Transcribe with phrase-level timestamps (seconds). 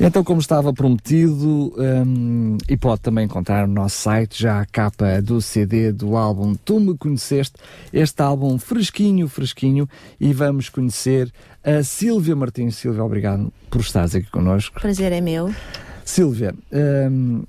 [0.00, 5.20] Então, como estava prometido, um, e pode também encontrar no nosso site já a capa
[5.20, 7.54] do CD do álbum Tu Me Conheceste,
[7.92, 9.88] este álbum fresquinho, fresquinho,
[10.20, 11.32] e vamos conhecer
[11.64, 12.76] a Sílvia Martins.
[12.76, 14.80] Sílvia, obrigado por estares aqui connosco.
[14.80, 15.52] Prazer é meu.
[16.04, 16.54] Sílvia,
[17.10, 17.42] um,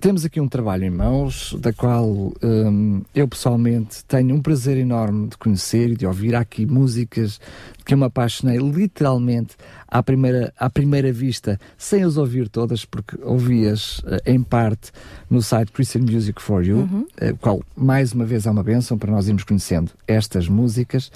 [0.00, 5.28] temos aqui um trabalho em mãos, da qual um, eu pessoalmente tenho um prazer enorme
[5.28, 6.34] de conhecer e de ouvir.
[6.34, 7.38] Há aqui músicas
[7.84, 13.16] que eu me apaixonei literalmente à primeira, à primeira vista, sem as ouvir todas, porque
[13.22, 14.90] ouvi-as uh, em parte
[15.28, 17.06] no site Christian Music for You, uhum.
[17.20, 21.12] uh, qual mais uma vez é uma benção para nós irmos conhecendo estas músicas.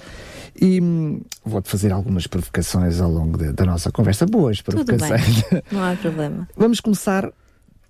[0.59, 4.25] E hum, vou-te fazer algumas provocações ao longo de, da nossa conversa.
[4.25, 5.43] Boas provocações.
[5.43, 5.63] Tudo bem.
[5.71, 6.47] Não há problema.
[6.55, 7.31] Vamos começar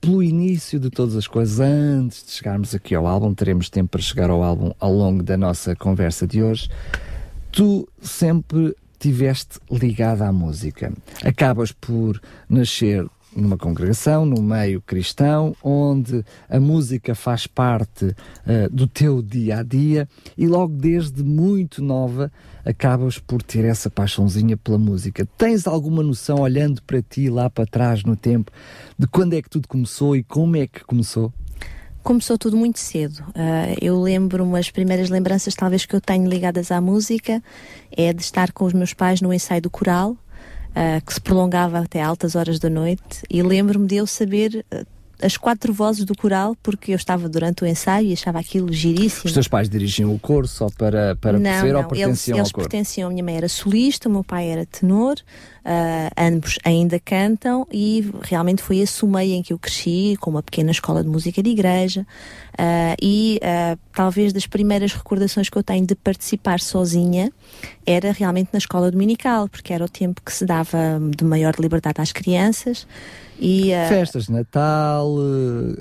[0.06, 4.02] pelo início de todas as coisas, antes de chegarmos aqui ao álbum, teremos tempo para
[4.02, 6.70] chegar ao álbum ao longo da nossa conversa de hoje.
[7.52, 10.94] Tu sempre tiveste ligada à música.
[11.24, 13.04] Acabas por nascer
[13.36, 19.64] numa congregação, no meio cristão, onde a música faz parte uh, do teu dia a
[19.64, 22.32] dia e logo desde muito nova
[22.64, 25.28] acabas por ter essa paixãozinha pela música.
[25.38, 28.52] Tens alguma noção, olhando para ti lá para trás no tempo,
[28.98, 31.32] de quando é que tudo começou e como é que começou?
[32.02, 33.20] Começou tudo muito cedo.
[33.30, 37.42] Uh, eu lembro umas primeiras lembranças, talvez que eu tenho ligadas à música,
[37.92, 40.16] é de estar com os meus pais no ensaio do coral
[40.76, 44.86] uh, que se prolongava até altas horas da noite, e lembro-me de eu saber uh,
[45.22, 49.26] as quatro vozes do coral, porque eu estava durante o ensaio e achava aquilo giríssimo.
[49.26, 52.48] Os teus pais dirigiam o coro só para, para não, perceber não, ou pertenciam eles,
[52.48, 52.64] ao coro?
[52.64, 55.16] Eles pertenciam, a minha mãe era solista, o meu pai era tenor,
[55.66, 60.30] Uh, ambos ainda cantam e realmente foi esse o meio em que eu cresci, com
[60.30, 62.06] uma pequena escola de música de igreja.
[62.54, 67.32] Uh, e uh, talvez das primeiras recordações que eu tenho de participar sozinha
[67.84, 70.78] era realmente na escola dominical, porque era o tempo que se dava
[71.18, 72.86] de maior liberdade às crianças.
[73.40, 75.16] E, uh, Festas de Natal.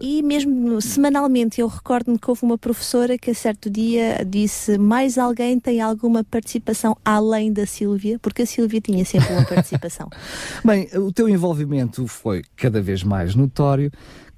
[0.01, 5.19] E mesmo semanalmente, eu recordo-me que houve uma professora que a certo dia disse: Mais
[5.19, 8.19] alguém tem alguma participação além da Sílvia?
[8.19, 10.09] Porque a Sílvia tinha sempre uma participação.
[10.65, 13.91] Bem, o teu envolvimento foi cada vez mais notório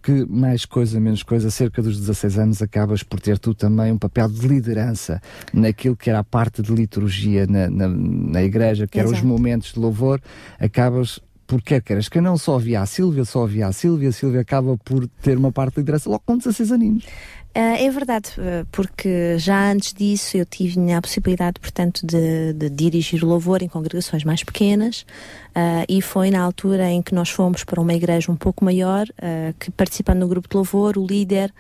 [0.06, 3.99] que mais coisa, menos coisa, cerca dos 16 anos, acabas por ter tu também um
[3.99, 5.21] papel de liderança
[5.53, 9.72] naquilo que era a parte de liturgia na, na, na igreja, que eram os momentos
[9.72, 10.21] de louvor,
[10.60, 14.12] acabas porque quer queiras que não só havia a Sílvia, só havia a Sílvia, a
[14.12, 17.04] Sílvia acaba por ter uma parte de liderança logo com 16 aninhos.
[17.04, 18.32] Uh, é verdade,
[18.70, 23.68] porque já antes disso eu tive a possibilidade, portanto, de, de dirigir o louvor em
[23.68, 25.06] congregações mais pequenas
[25.56, 29.06] uh, e foi na altura em que nós fomos para uma igreja um pouco maior,
[29.08, 31.50] uh, que participando no grupo de louvor, o líder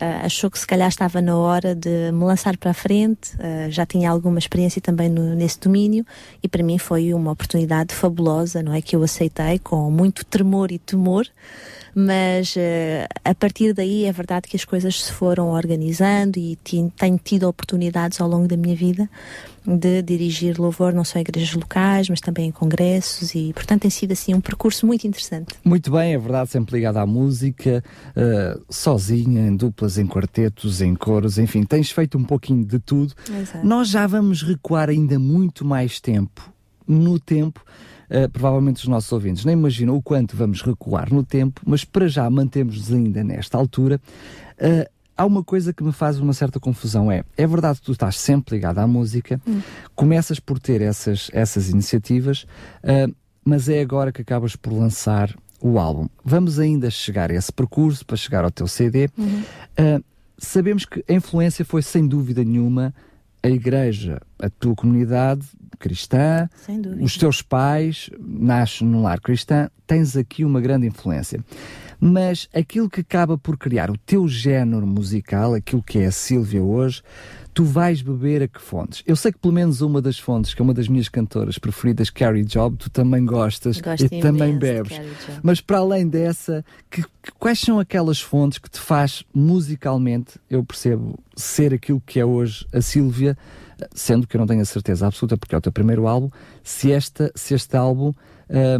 [0.00, 3.70] Uh, achou que se calhar estava na hora de me lançar para a frente, uh,
[3.70, 6.04] já tinha alguma experiência também no, nesse domínio
[6.42, 8.82] e para mim foi uma oportunidade fabulosa, não é?
[8.82, 11.28] Que eu aceitei com muito tremor e temor,
[11.94, 17.20] mas uh, a partir daí é verdade que as coisas se foram organizando e tenho
[17.22, 19.08] tido oportunidades ao longo da minha vida
[19.66, 23.90] de dirigir louvor não só em igrejas locais, mas também em congressos e, portanto, tem
[23.90, 25.54] sido assim um percurso muito interessante.
[25.64, 30.94] Muito bem, é verdade, sempre ligado à música, uh, sozinha, em duplas, em quartetos, em
[30.94, 33.14] coros, enfim, tens feito um pouquinho de tudo.
[33.28, 33.66] Exato.
[33.66, 36.52] Nós já vamos recuar ainda muito mais tempo,
[36.86, 37.64] no tempo,
[38.04, 42.06] Uh, provavelmente os nossos ouvintes nem imaginam o quanto vamos recuar no tempo, mas para
[42.06, 43.98] já mantemos-nos ainda nesta altura.
[44.58, 44.86] Uh,
[45.16, 48.18] há uma coisa que me faz uma certa confusão: é, é verdade que tu estás
[48.18, 49.60] sempre ligado à música, hum.
[49.94, 52.46] começas por ter essas, essas iniciativas,
[52.82, 53.14] uh,
[53.44, 56.08] mas é agora que acabas por lançar o álbum.
[56.24, 59.08] Vamos ainda chegar a esse percurso para chegar ao teu CD.
[59.16, 60.02] Uhum.
[60.36, 62.94] sabemos que a influência foi sem dúvida nenhuma
[63.42, 65.46] a igreja, a tua comunidade
[65.78, 66.48] cristã,
[67.00, 71.44] os teus pais, nascem num lar cristão, tens aqui uma grande influência.
[72.00, 76.62] Mas aquilo que acaba por criar o teu género musical, aquilo que é a Sílvia
[76.62, 77.02] hoje,
[77.54, 79.02] tu vais beber a que fontes?
[79.06, 82.10] Eu sei que pelo menos uma das fontes, que é uma das minhas cantoras preferidas,
[82.10, 85.00] Carrie Job, tu também gostas Gosto e também bebes.
[85.42, 90.64] Mas para além dessa, que, que, quais são aquelas fontes que te faz musicalmente, eu
[90.64, 93.36] percebo, ser aquilo que é hoje a Sílvia,
[93.94, 96.30] sendo que eu não tenho a certeza absoluta, porque é o teu primeiro álbum,
[96.62, 98.12] se, esta, se este álbum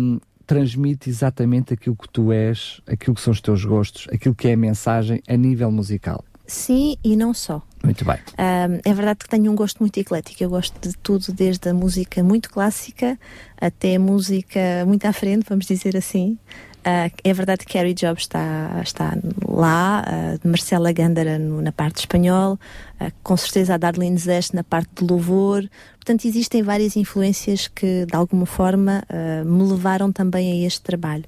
[0.00, 4.49] um, transmite exatamente aquilo que tu és, aquilo que são os teus gostos, aquilo que
[4.49, 6.25] é a mensagem a nível musical.
[6.46, 7.62] Sim e não só.
[7.82, 8.17] Muito bem.
[8.17, 10.43] Uh, é verdade que tenho um gosto muito eclético.
[10.43, 13.19] Eu gosto de tudo, desde a música muito clássica
[13.58, 16.38] até a música muito à frente, vamos dizer assim.
[16.84, 19.16] Uh, é verdade que Carrie Jobs está, está
[19.48, 22.58] lá, uh, Marcela Gândara no, na parte espanhol,
[23.00, 25.66] uh, com certeza a Darlene Zest na parte de louvor.
[25.94, 29.02] Portanto, existem várias influências que, de alguma forma,
[29.46, 31.25] me levaram também a este trabalho.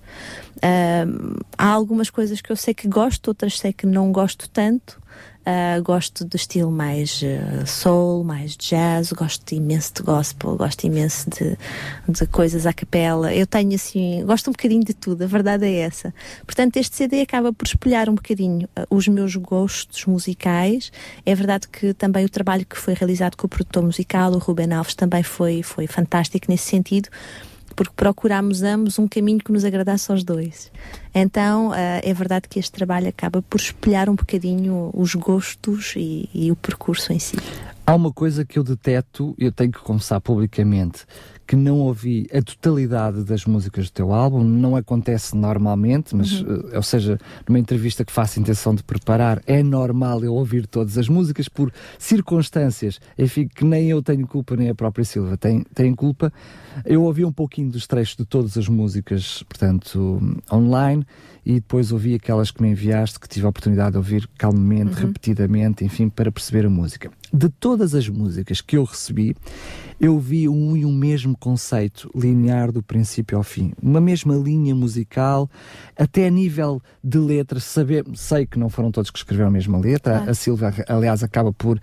[1.56, 5.00] há algumas coisas que eu sei que gosto, outras sei que não gosto tanto.
[5.46, 11.30] Uh, gosto do estilo mais uh, soul, mais jazz, gosto imenso de gospel, gosto imenso
[11.30, 11.56] de,
[12.08, 13.32] de coisas à capela.
[13.32, 16.12] Eu tenho assim, gosto um bocadinho de tudo, a verdade é essa.
[16.44, 20.90] Portanto, este CD acaba por espelhar um bocadinho uh, os meus gostos musicais.
[21.24, 24.72] É verdade que também o trabalho que foi realizado com o produtor musical, o Ruben
[24.72, 27.08] Alves, também foi, foi fantástico nesse sentido
[27.76, 30.72] porque procurámos ambos um caminho que nos agradasse aos dois.
[31.14, 36.28] Então, uh, é verdade que este trabalho acaba por espelhar um bocadinho os gostos e,
[36.34, 37.36] e o percurso em si.
[37.86, 41.04] Há uma coisa que eu deteto, eu tenho que confessar publicamente,
[41.46, 46.56] que não ouvi a totalidade das músicas do teu álbum, não acontece normalmente, mas, uhum.
[46.56, 50.98] uh, ou seja, numa entrevista que faço intenção de preparar, é normal eu ouvir todas
[50.98, 55.64] as músicas por circunstâncias, enfim, que nem eu tenho culpa, nem a própria Silva tem,
[55.74, 56.32] tem culpa.
[56.84, 60.20] Eu ouvi um pouquinho dos trechos de todas as músicas, portanto,
[60.52, 61.06] online,
[61.44, 65.06] e depois ouvi aquelas que me enviaste, que tive a oportunidade de ouvir calmamente, uhum.
[65.06, 67.08] repetidamente, enfim, para perceber a música.
[67.32, 69.36] De todas as músicas que eu recebi,
[70.00, 73.72] eu vi um e um mesmo conceito linear do princípio ao fim.
[73.82, 75.50] Uma mesma linha musical,
[75.98, 79.78] até a nível de letras, saber, sei que não foram todos que escreveram a mesma
[79.78, 80.14] letra.
[80.14, 80.30] Claro.
[80.30, 81.80] A Silvia, aliás, acaba por uh,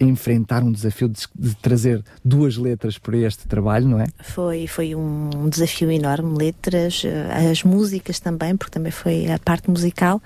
[0.00, 4.06] enfrentar um desafio de, de, trazer duas letras para este trabalho, não é?
[4.20, 6.36] Foi, foi um desafio enorme.
[6.36, 10.20] Letras, uh, as músicas também, porque também foi a parte musical,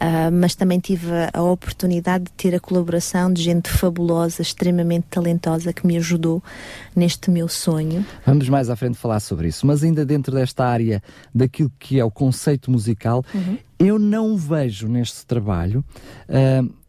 [0.00, 5.72] uh, mas também tive a oportunidade de ter a colaboração de gente fabulosa, extremamente talentosa,
[5.72, 6.42] que me ajudou
[6.94, 8.04] neste meu sonho.
[8.26, 11.02] Vamos mais à frente falar sobre isso, mas ainda dentro desta área
[11.34, 13.58] daquilo que é o conceito musical, uhum.
[13.78, 15.84] eu não vejo neste trabalho.
[16.28, 16.79] Uh,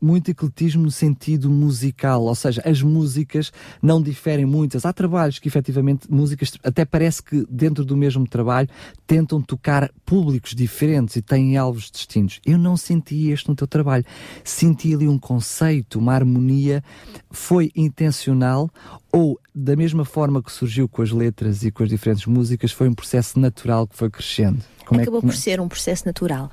[0.00, 3.52] muito ecletismo no sentido musical, ou seja, as músicas
[3.82, 4.84] não diferem muitas.
[4.84, 8.68] Há trabalhos que efetivamente músicas, até parece que dentro do mesmo trabalho
[9.06, 12.40] tentam tocar públicos diferentes e têm alvos distintos.
[12.44, 14.04] Eu não senti este no teu trabalho.
[14.44, 16.82] Senti ali um conceito, uma harmonia.
[17.30, 18.70] Foi intencional
[19.12, 22.88] ou da mesma forma que surgiu com as letras e com as diferentes músicas, foi
[22.88, 24.62] um processo natural que foi crescendo?
[24.86, 25.26] Como Acabou é que...
[25.28, 26.50] por ser um processo natural.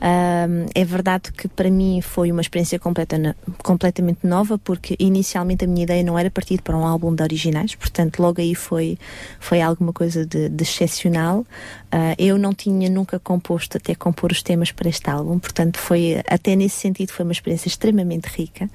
[0.00, 5.82] É verdade que para mim foi uma experiência completa, completamente nova, porque inicialmente a minha
[5.82, 8.96] ideia não era partir para um álbum de originais, portanto, logo aí foi,
[9.40, 11.40] foi alguma coisa de, de excepcional.
[11.40, 16.22] Uh, eu não tinha nunca composto até compor os temas para este álbum, portanto, foi
[16.28, 18.70] até nesse sentido foi uma experiência extremamente rica.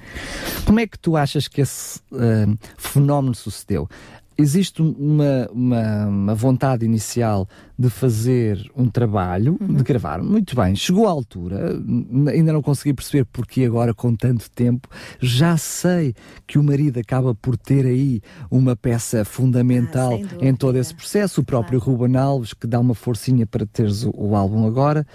[0.65, 3.72] Como é que tu achas que esse uh, fenómeno sucedeu?
[4.37, 7.47] Existe uma, uma, uma, vontade inicial
[7.77, 9.75] de fazer um trabalho, uhum.
[9.75, 10.21] de gravar.
[10.21, 11.79] Muito bem, chegou à altura,
[12.31, 14.87] ainda não consegui perceber porque agora, com tanto tempo,
[15.19, 16.13] já sei
[16.47, 21.41] que o marido acaba por ter aí uma peça fundamental ah, em todo esse processo.
[21.41, 21.97] O próprio claro.
[21.97, 25.05] Ruben Alves, que dá uma forcinha para teres o, o álbum agora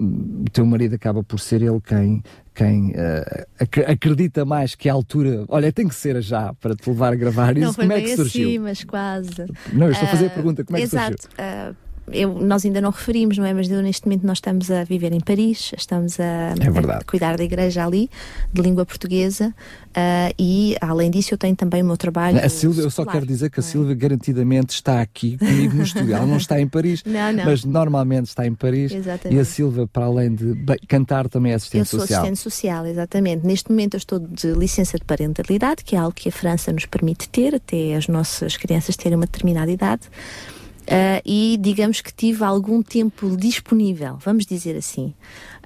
[0.00, 2.22] o teu marido acaba por ser ele quem,
[2.54, 6.88] quem uh, ac acredita mais que a altura, olha, tem que ser já para te
[6.88, 7.66] levar a gravar isso.
[7.66, 8.48] Não foi como é que surgiu?
[8.48, 9.46] Assim, mas quase.
[9.72, 11.72] Não, eu estou a fazer a ah, pergunta, como é que exato, surgiu?
[11.72, 13.52] Uh, eu, nós ainda não referimos, não é?
[13.52, 17.44] Mas neste momento nós estamos a viver em Paris, estamos a, é a cuidar da
[17.44, 18.10] igreja ali,
[18.52, 19.48] de língua portuguesa,
[19.88, 22.38] uh, e além disso eu tenho também o meu trabalho.
[22.38, 23.66] A Silvia, eu só quero dizer que a é?
[23.66, 26.14] Silvia garantidamente está aqui comigo no estúdio.
[26.14, 27.44] Ela não está em Paris, não, não.
[27.44, 28.92] mas normalmente está em Paris.
[28.92, 29.36] Exatamente.
[29.36, 30.54] E a Silvia, para além de
[30.88, 32.02] cantar, também é assistente social.
[32.02, 33.46] Eu sou assistente social, exatamente.
[33.46, 36.86] Neste momento eu estou de licença de parentalidade, que é algo que a França nos
[36.86, 40.02] permite ter, até as nossas crianças terem uma determinada idade.
[40.90, 45.14] Uh, e digamos que tive algum tempo disponível, vamos dizer assim.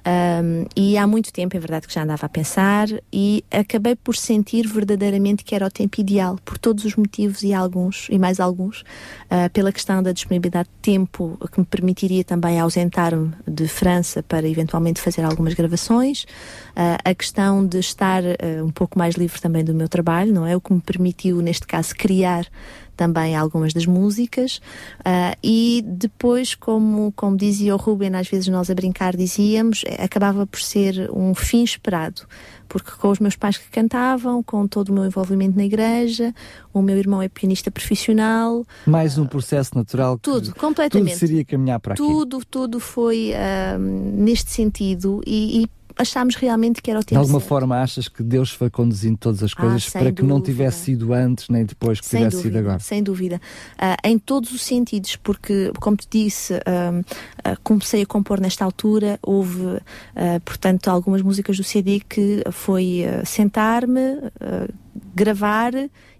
[0.07, 4.15] Um, e há muito tempo, é verdade que já andava a pensar e acabei por
[4.15, 8.39] sentir verdadeiramente que era o tempo ideal, por todos os motivos e alguns, e mais
[8.39, 14.21] alguns, uh, pela questão da disponibilidade de tempo que me permitiria também ausentar-me de França
[14.21, 19.41] para eventualmente fazer algumas gravações, uh, a questão de estar uh, um pouco mais livre
[19.41, 20.55] também do meu trabalho, não é?
[20.55, 22.45] O que me permitiu, neste caso, criar
[22.95, 24.61] também algumas das músicas
[24.99, 30.45] uh, e depois como como dizia o Ruben às vezes nós a brincar dizíamos acabava
[30.45, 32.23] por ser um fim esperado
[32.67, 36.33] porque com os meus pais que cantavam com todo o meu envolvimento na igreja
[36.73, 41.11] o meu irmão é pianista profissional mais um processo natural tudo completamente.
[41.11, 42.01] tudo seria caminhar para aqui.
[42.01, 47.17] Tudo tudo foi uh, neste sentido e, e achámos realmente que era o tempo De
[47.17, 47.49] alguma certo.
[47.49, 50.45] forma achas que Deus foi conduzindo todas as coisas Ah, para que não dúvida.
[50.45, 52.79] tivesse sido antes nem depois que Sem tivesse dúvida, sido agora?
[52.79, 53.41] sem dúvida.
[53.77, 57.01] Ah, em todos os sentidos, porque, como te disse, ah,
[57.43, 59.79] ah, comecei a compor nesta altura, houve,
[60.15, 64.01] ah, portanto, algumas músicas do CD que foi ah, sentar-me,
[64.41, 64.67] ah,
[65.13, 65.73] gravar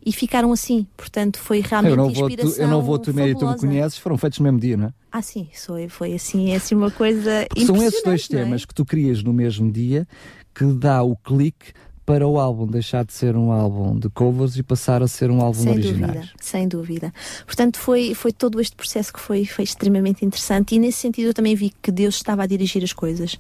[0.05, 0.85] e ficaram assim.
[0.95, 3.57] Portanto, foi realmente Eu não, vou tu, inspiração eu não vou temer e tu me
[3.57, 4.93] conheces, foram feitos no mesmo dia, não é?
[5.11, 8.37] Ah, sim, foi, foi assim, é assim uma coisa são esses dois é?
[8.37, 10.07] temas que tu crias no mesmo dia
[10.53, 11.73] que dá o clique
[12.05, 15.41] para o álbum deixar de ser um álbum de covers e passar a ser um
[15.41, 16.09] álbum Sem original.
[16.11, 17.13] dúvida, sem dúvida.
[17.45, 21.33] Portanto, foi, foi todo este processo que foi, foi extremamente interessante e nesse sentido eu
[21.33, 23.37] também vi que Deus estava a dirigir as coisas,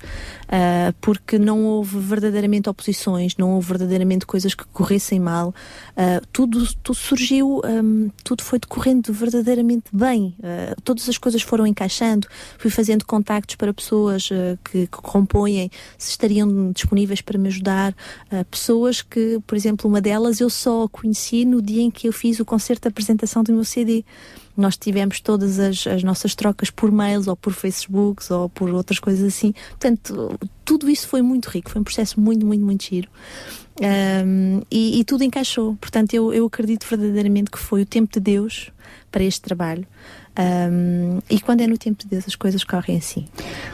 [0.49, 5.53] ah, porque não houve verdadeiramente oposições, não houve verdadeiramente coisas que corressem mal,
[5.95, 11.67] Ah, tudo, tudo surgiu, ahm, tudo foi decorrendo verdadeiramente bem, Ah, todas as coisas foram
[11.67, 14.27] encaixando, fui fazendo contactos para pessoas
[14.63, 17.95] que, que compõem, se estariam disponíveis para me ajudar,
[18.55, 22.13] pessoas que, por exemplo, uma delas eu só a conheci no dia em que eu
[22.13, 24.05] fiz o concerto de apresentação do meu CD.
[24.55, 28.97] Nós tivemos todas as, as nossas trocas por mails ou por Facebooks ou por outras
[28.97, 29.53] coisas assim.
[29.71, 33.09] Portanto, tudo isso foi muito rico, foi um processo muito, muito, muito giro.
[33.81, 35.75] Ahm, e, e tudo encaixou.
[35.75, 38.71] Portanto, eu, eu acredito verdadeiramente que foi o tempo de Deus
[39.11, 39.85] para este trabalho.
[40.37, 43.25] Ahm, e quando é no tempo de Deus, as coisas correm assim.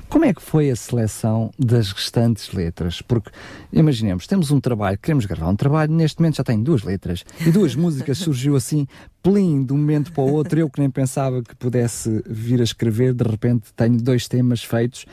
[0.07, 3.01] Como é que foi a seleção das restantes letras?
[3.01, 3.31] Porque,
[3.73, 7.51] imaginemos, temos um trabalho, queremos gravar um trabalho, neste momento já tem duas letras e
[7.51, 8.87] duas músicas, surgiu assim,
[9.23, 10.59] plim, de um momento para o outro.
[10.59, 15.05] Eu que nem pensava que pudesse vir a escrever, de repente tenho dois temas feitos.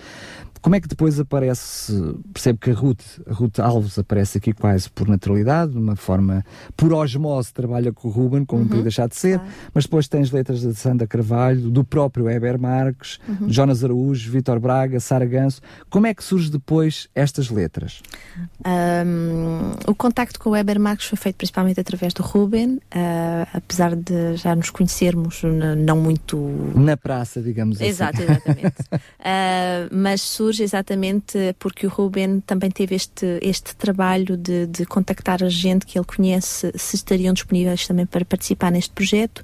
[0.61, 1.93] Como é que depois aparece?
[2.33, 6.45] Percebo que a Ruth, a Ruth Alves aparece aqui quase por naturalidade, de uma forma
[6.77, 9.53] por osmose, trabalha com o Ruben, como não podia deixar de ser, claro.
[9.75, 15.01] mas depois tens letras de Sandra Carvalho, do próprio Heber Marques, Jonas Araújo, Vitor Braga,
[15.01, 15.61] Sara Ganso.
[15.89, 18.03] Como é que surge depois estas letras?
[18.65, 23.95] Um, o contacto com o Weber Marques foi feito principalmente através do Ruben, ah, apesar
[23.95, 25.43] de já nos conhecermos
[25.77, 26.37] não muito.
[26.75, 27.87] Na praça, digamos assim.
[27.87, 28.77] Exato, exatamente.
[29.21, 35.43] Ah, mas surge exatamente porque o Ruben também teve este, este trabalho de, de contactar
[35.43, 39.43] a gente que ele conhece se estariam disponíveis também para participar neste projeto.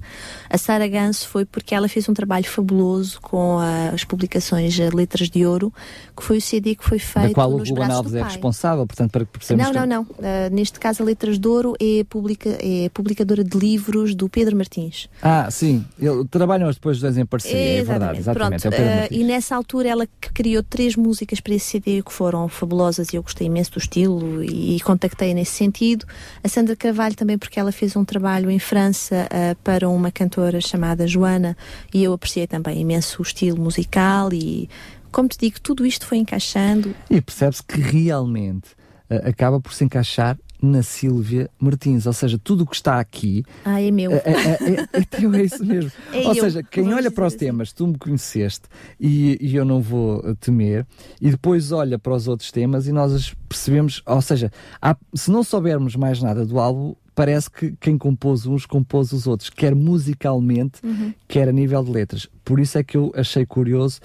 [0.49, 3.57] A Sara Ganso foi porque ela fez um trabalho fabuloso com
[3.93, 5.73] as publicações Letras de Ouro,
[6.15, 9.11] que foi o CD que foi feito da qual o Ruben Alves é responsável, portanto,
[9.11, 10.03] para que percebamos Não, que- não, não.
[10.03, 14.55] Uh, neste caso, a Letras de Ouro é, publica, é publicadora de livros do Pedro
[14.55, 15.09] Martins.
[15.21, 18.61] Ah, sim, ele, trabalham depois os dois em parceria, é verdade, exatamente.
[18.61, 22.01] Pronto, é o Pedro uh, e nessa altura ela criou três músicas para esse CD
[22.01, 26.05] que foram fabulosas e eu gostei imenso do estilo e, e contactei nesse sentido.
[26.43, 30.59] A Sandra Carvalho também porque ela fez um trabalho em França uh, para uma cantora
[30.61, 31.57] chamada Joana
[31.93, 34.69] e eu apreciei também imenso o estilo musical e,
[35.11, 36.95] como te digo, tudo isto foi encaixando.
[37.09, 38.69] E percebe-se que realmente
[39.09, 43.43] eh, acaba por se encaixar na Sílvia Martins, ou seja, tudo o que está aqui
[43.63, 44.11] Ah, é meu.
[44.11, 45.91] é, é, é, é teu, é isso mesmo.
[46.13, 47.37] É ou eu, seja, quem olha para os assim.
[47.45, 48.63] temas, tu me conheceste
[48.99, 50.85] e, e eu não vou eh, temer,
[51.21, 55.43] e depois olha para os outros temas e nós percebemos, ou seja, há- se não
[55.43, 60.79] soubermos mais nada do álbum, parece que quem compôs uns compôs os outros, quer musicalmente,
[60.83, 61.13] Uhum.
[61.27, 62.27] quer a nível de letras.
[62.43, 63.99] Por isso é que eu achei curioso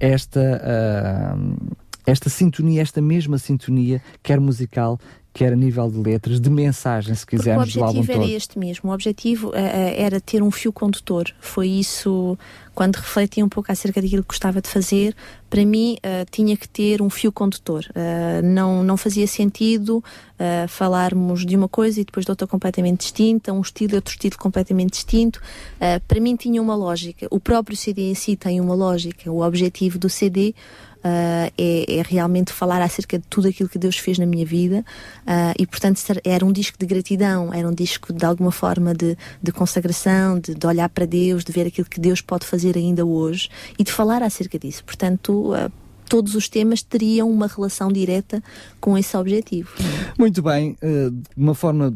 [0.00, 1.36] esta, ah,
[2.06, 4.98] esta sintonia, esta mesma sintonia, quer musical,
[5.36, 8.36] quer a nível de letras, de mensagem, se o quisermos, do álbum objetivo era todo.
[8.36, 8.90] este mesmo.
[8.90, 11.26] O objetivo eh, era ter um fio condutor.
[11.38, 12.38] Foi isso,
[12.74, 15.14] quando refleti um pouco acerca daquilo que gostava de fazer,
[15.50, 17.84] para mim eh, tinha que ter um fio condutor.
[17.94, 20.02] Eh, não, não fazia sentido
[20.68, 24.36] falarmos de uma coisa e depois de outra completamente distinta, um estilo e outro estilo
[24.36, 25.40] completamente distinto.
[26.06, 27.26] Para mim tinha uma lógica.
[27.30, 29.32] O próprio CD em si tem uma lógica.
[29.32, 30.54] O objetivo do CD
[31.04, 34.84] Uh, é, é realmente falar acerca de tudo aquilo que Deus fez na minha vida
[35.22, 39.16] uh, e portanto era um disco de gratidão, era um disco de alguma forma de,
[39.40, 43.06] de consagração, de, de olhar para Deus, de ver aquilo que Deus pode fazer ainda
[43.06, 43.48] hoje
[43.78, 44.82] e de falar acerca disso.
[44.84, 45.70] Portanto, uh,
[46.08, 48.42] todos os temas teriam uma relação direta
[48.80, 49.70] com esse objetivo.
[50.18, 51.94] Muito bem, de uma forma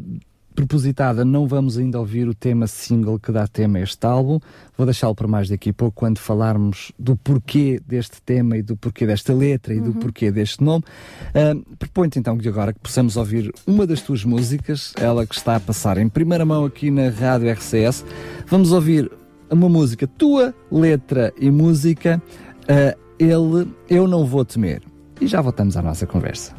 [0.55, 4.39] propositada, não vamos ainda ouvir o tema single que dá tema a este álbum.
[4.77, 8.77] Vou deixá-lo para mais daqui a pouco, quando falarmos do porquê deste tema e do
[8.77, 10.85] porquê desta letra e do porquê deste nome.
[11.31, 15.57] Uh, Proponho-te então que agora que possamos ouvir uma das tuas músicas, ela que está
[15.57, 18.05] a passar em primeira mão aqui na Rádio RCS.
[18.47, 19.11] Vamos ouvir
[19.51, 22.23] uma música tua, letra e música.
[22.63, 24.83] uh, ele, Eu Não Vou Temer.
[25.21, 26.55] E já voltamos à nossa conversa.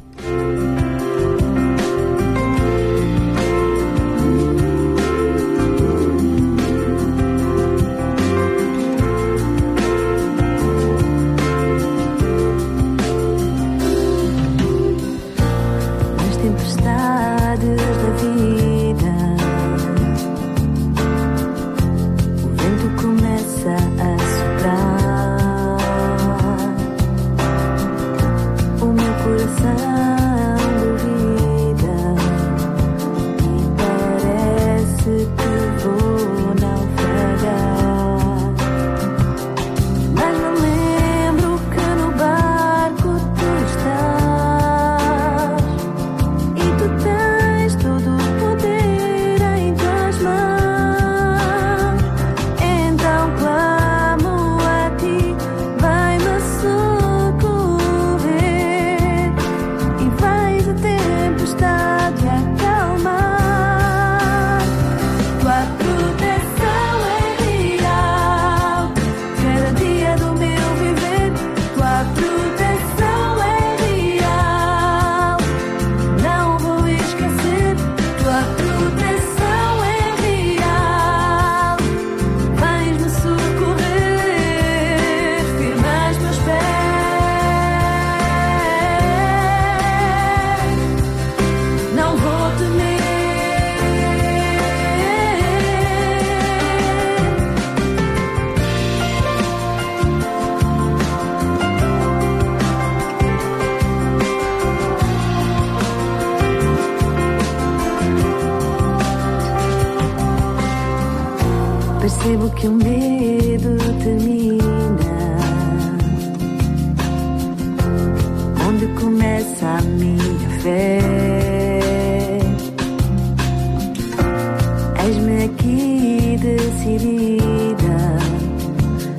[126.82, 128.18] facilita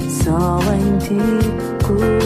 [0.08, 2.21] só em ti cuidar.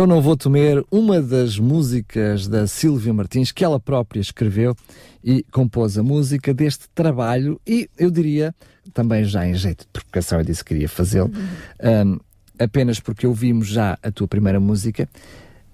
[0.00, 4.74] Eu Não Vou Temer, uma das músicas da Silvia Martins, que ela própria escreveu
[5.22, 8.54] e compôs a música deste trabalho, e eu diria,
[8.94, 11.30] também já em jeito de provocação, eu disse que queria fazê-lo,
[12.06, 12.18] um,
[12.58, 15.06] apenas porque ouvimos já a tua primeira música,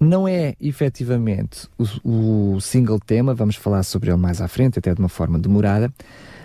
[0.01, 4.93] não é efetivamente o, o, single tema, vamos falar sobre ele mais à frente, até
[4.93, 5.89] de uma forma demorada,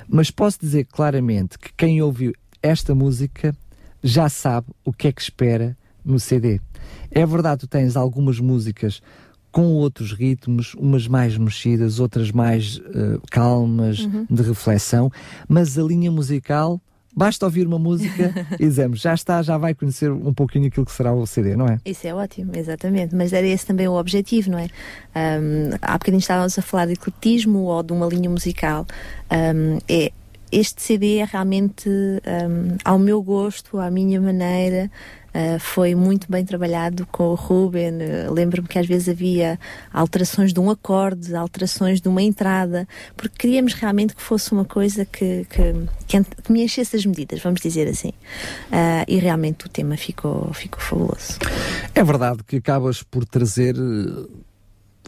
[0.08, 3.56] mas posso dizer claramente que quem ouviu esta música
[4.04, 6.62] já sabe o que é que espera no CD.
[7.12, 9.02] É verdade, tu tens algumas músicas
[9.52, 14.26] com outros ritmos, umas mais mexidas, outras mais uh, calmas, uhum.
[14.30, 15.12] de reflexão,
[15.48, 16.82] mas a linha musical
[17.14, 20.92] Basta ouvir uma música e dizemos, já está, já vai conhecer um pouquinho aquilo que
[20.92, 21.78] será o CD, não é?
[21.86, 23.14] Isso é ótimo, exatamente.
[23.14, 24.70] Mas era esse também o objetivo, não é?
[25.16, 28.86] Um, há bocadinho estávamos a falar de ecletismo ou de uma linha musical.
[29.30, 30.12] Um, é,
[30.52, 34.90] este CD é realmente um, ao meu gosto, à minha maneira.
[35.34, 37.94] Uh, foi muito bem trabalhado com o Ruben.
[37.94, 39.60] Uh, Lembro-me que às vezes havia
[39.94, 45.06] alterações de um acorde, alterações de uma entrada, porque queríamos realmente que fosse uma coisa
[45.06, 45.74] que, que,
[46.08, 48.10] que, me enchesse as medidas, vamos dizer assim.
[48.70, 51.40] Uh, e realmente o tema ficou, ficou fabuloso.
[51.96, 53.76] É verdade que acabas por trazer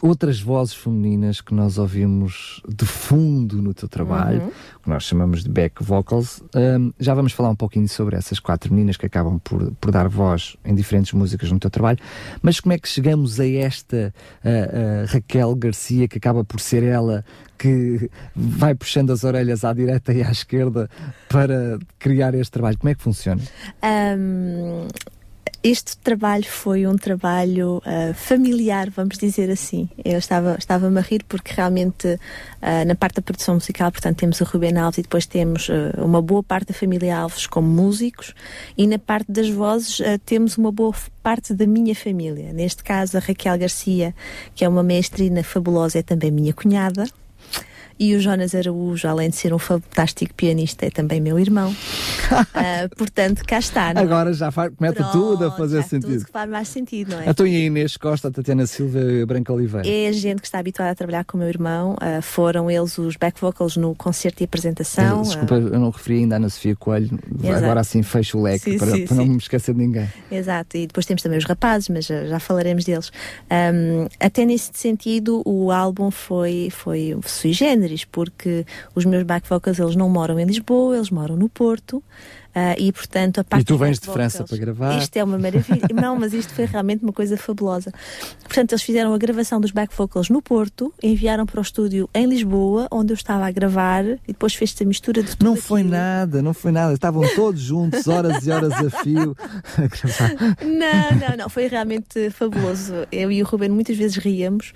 [0.04, 4.50] outras vozes femininas que nós ouvimos de fundo no teu trabalho, uhum.
[4.82, 6.42] que nós chamamos de back vocals.
[6.54, 10.06] Um, já vamos falar um pouquinho sobre essas quatro meninas que acabam por, por dar
[10.06, 11.98] voz em diferentes músicas no teu trabalho.
[12.42, 14.12] Mas como é que chegamos a esta
[14.44, 17.24] uh, uh, Raquel Garcia, que acaba por ser ela
[17.56, 20.90] que vai puxando as orelhas à direita e à esquerda
[21.30, 22.76] para criar este trabalho?
[22.76, 23.40] Como é que funciona?
[23.82, 24.86] Um,
[25.64, 29.88] este trabalho foi um trabalho uh, familiar, vamos dizer assim.
[30.04, 34.42] Eu estava, estava-me a rir porque realmente uh, na parte da produção musical, portanto, temos
[34.42, 38.34] o Rubén Alves e depois temos uh, uma boa parte da família Alves como músicos
[38.76, 42.52] e na parte das vozes temos uma boa parte da minha família.
[42.52, 44.14] Neste caso, a Raquel Garcia,
[44.54, 47.06] que é uma mestrina fabulosa, é também minha cunhada.
[47.98, 51.70] E o Jonas Araújo, além de ser um fantástico pianista, é também meu irmão.
[51.70, 53.94] uh, portanto, cá está.
[53.94, 54.02] Não?
[54.02, 54.04] É?
[54.04, 56.12] Agora já faz, mete Pronto, tudo a fazer sentido.
[56.12, 57.28] Tudo que faz mais sentido, não é?
[57.28, 59.88] Então e a Inês Costa, a Tatiana Silva e a Branca Oliveira?
[59.88, 61.94] É a gente que está habituada a trabalhar com o meu irmão.
[61.94, 65.22] Uh, foram eles os back vocals no concerto e apresentação.
[65.22, 67.18] Desculpa, uh, eu não referi ainda a Ana Sofia Coelho.
[67.42, 67.64] Exato.
[67.64, 69.22] Agora assim fecho o leque sim, para, sim, para sim.
[69.22, 70.08] não me esquecer de ninguém.
[70.30, 70.76] Exato.
[70.76, 73.10] E depois temos também os rapazes, mas já, já falaremos deles.
[73.50, 79.78] Um, até nesse sentido, o álbum foi, foi sui generis, porque os meus back vocals
[79.78, 82.02] eles não moram em Lisboa, eles moram no Porto.
[82.54, 84.96] Uh, e portanto a parte E tu vens de França para gravar?
[84.96, 85.88] Isto é uma maravilha.
[85.92, 87.92] não, mas isto foi realmente uma coisa fabulosa.
[88.44, 92.26] Portanto, eles fizeram a gravação dos back vocals no Porto, enviaram para o estúdio em
[92.26, 95.44] Lisboa, onde eu estava a gravar, e depois fez-se a mistura de tudo.
[95.44, 95.96] Não foi aquilo.
[95.96, 96.94] nada, não foi nada.
[96.94, 99.36] Estavam todos juntos, horas e horas a fio
[99.76, 100.56] a gravar.
[100.62, 101.48] Não, não, não.
[101.48, 102.94] Foi realmente fabuloso.
[103.10, 104.72] Eu e o Ruben muitas vezes ríamos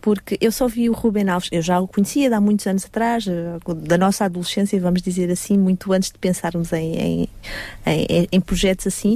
[0.00, 2.84] porque eu só vi o Ruben Alves, eu já o conhecia de há muitos anos
[2.84, 7.28] atrás, eh, da nossa adolescência, vamos dizer assim, muito antes de pensarmos em, em,
[7.86, 9.14] em, em projetos assim,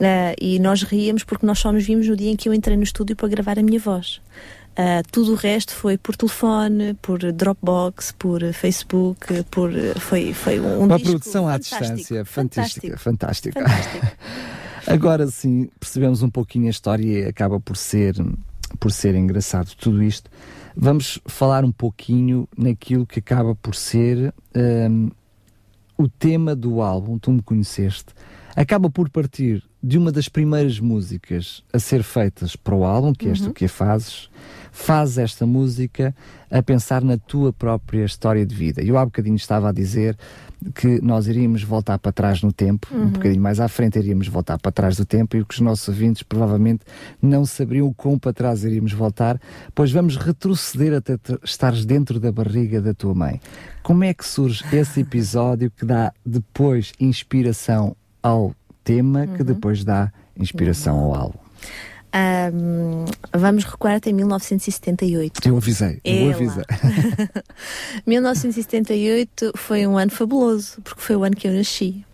[0.00, 2.76] uh, e nós ríamos porque nós só nos vimos no dia em que eu entrei
[2.76, 4.20] no estúdio para gravar a minha voz.
[4.78, 10.84] Uh, tudo o resto foi por telefone, por Dropbox, por Facebook, por foi foi um
[10.84, 13.64] uma produção à distância fantástica, fantástica.
[14.86, 18.14] Agora sim percebemos um pouquinho a história e acaba por ser
[18.76, 20.30] por ser engraçado tudo isto,
[20.76, 24.32] vamos falar um pouquinho naquilo que acaba por ser
[24.90, 25.10] um,
[25.96, 28.14] o tema do álbum, tu me conheceste,
[28.54, 33.28] acaba por partir de uma das primeiras músicas a ser feitas para o álbum, que
[33.28, 33.52] é esta uhum.
[33.52, 34.28] que a fazes,
[34.72, 36.14] faz esta música
[36.50, 38.82] a pensar na tua própria história de vida.
[38.82, 40.16] Eu há bocadinho estava a dizer
[40.74, 43.04] que nós iríamos voltar para trás no tempo, uhum.
[43.04, 45.88] um bocadinho mais à frente iríamos voltar para trás do tempo e que os nossos
[45.88, 46.84] ouvintes provavelmente
[47.22, 49.40] não saberiam o quão para trás iríamos voltar,
[49.74, 53.40] pois vamos retroceder até estares dentro da barriga da tua mãe.
[53.82, 59.36] Como é que surge esse episódio que dá depois inspiração ao tema, uhum.
[59.36, 61.38] que depois dá inspiração ao álbum?
[62.14, 63.04] Um,
[63.36, 65.46] vamos recuar até 1978.
[65.46, 66.64] Eu avisei, eu avisei.
[68.06, 72.04] 1978 foi um ano fabuloso, porque foi o ano que eu nasci.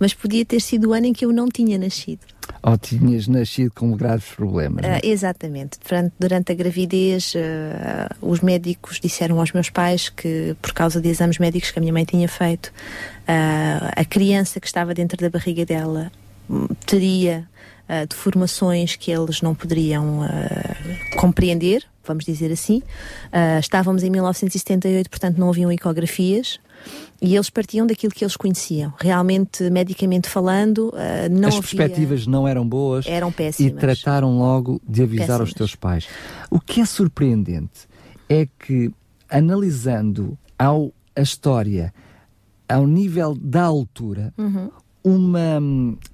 [0.00, 2.20] Mas podia ter sido o ano em que eu não tinha nascido.
[2.62, 4.84] Ou tinhas nascido com graves problemas?
[4.84, 5.78] Uh, exatamente.
[5.86, 11.08] Durante, durante a gravidez, uh, os médicos disseram aos meus pais que, por causa de
[11.08, 15.28] exames médicos que a minha mãe tinha feito, uh, a criança que estava dentro da
[15.28, 16.10] barriga dela
[16.48, 17.48] hum, teria
[17.92, 22.78] uh, de formações que eles não poderiam uh, compreender, vamos dizer assim.
[23.26, 26.58] Uh, estávamos em 1978, portanto não haviam ecografias.
[27.20, 28.92] E eles partiam daquilo que eles conheciam.
[28.98, 33.06] Realmente, medicamente falando, uh, não As perspectivas não eram boas.
[33.06, 33.72] Eram péssimas.
[33.72, 35.40] E trataram logo de avisar péssimas.
[35.40, 36.08] aos teus pais.
[36.50, 37.86] O que é surpreendente
[38.28, 38.90] é que,
[39.30, 41.94] analisando ao, a história
[42.68, 44.70] ao nível da altura, uhum
[45.04, 45.60] uma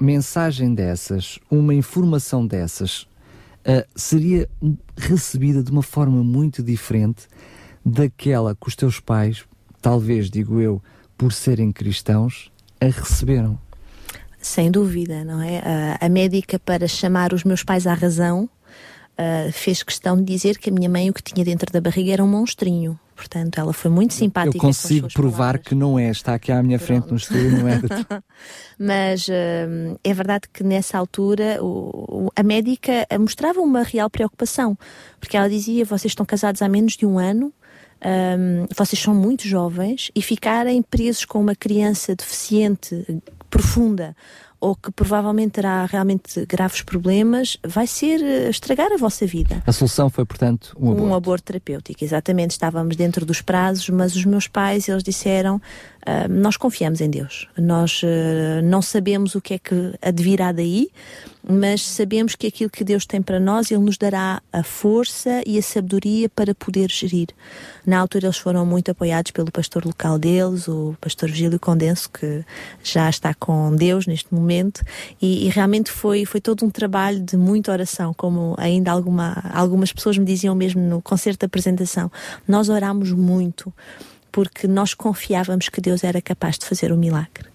[0.01, 4.49] mensagem dessas, uma informação dessas, uh, seria
[4.97, 7.27] recebida de uma forma muito diferente
[7.85, 9.45] daquela que os teus pais,
[9.81, 10.83] talvez, digo eu,
[11.17, 13.59] por serem cristãos, a receberam.
[14.41, 15.59] Sem dúvida, não é?
[15.59, 18.49] Uh, a médica, para chamar os meus pais à razão,
[19.19, 22.13] uh, fez questão de dizer que a minha mãe o que tinha dentro da barriga
[22.13, 22.99] era um monstrinho.
[23.19, 24.57] Portanto, ela foi muito simpática.
[24.57, 25.67] Eu consigo provar palavras.
[25.67, 26.87] que não é, está aqui à minha Pronto.
[26.87, 27.81] frente no estúdio, não é?
[28.79, 34.79] Mas uh, é verdade que nessa altura o, o, a médica mostrava uma real preocupação,
[35.19, 37.53] porque ela dizia: vocês estão casados há menos de um ano.
[38.01, 43.05] Um, vocês são muito jovens e ficarem presos com uma criança deficiente
[43.51, 44.15] profunda
[44.61, 49.63] ou que provavelmente terá realmente graves problemas, vai ser eh, estragar a vossa vida.
[49.67, 51.05] A solução foi, portanto, um aborto.
[51.05, 52.53] Um aborto terapêutico, exatamente.
[52.53, 55.61] Estávamos dentro dos prazos, mas os meus pais, eles disseram,
[56.07, 57.49] uh, nós confiamos em Deus.
[57.57, 60.91] Nós uh, não sabemos o que é que advirá daí,
[61.51, 65.57] mas sabemos que aquilo que Deus tem para nós, Ele nos dará a força e
[65.57, 67.29] a sabedoria para poder gerir.
[67.87, 72.45] Na altura eles foram muito apoiados pelo pastor local deles, o pastor Vigílio Condenso, que
[72.83, 74.85] já está com Deus neste momento,
[75.23, 79.91] e, e, realmente foi, foi todo um trabalho de muita oração, como ainda alguma, algumas
[79.91, 82.13] pessoas me diziam mesmo no concerto de apresentação.
[82.47, 83.73] Nós oramos muito
[84.39, 87.49] porque nós confiávamos que Deus era capaz de fazer o um milagre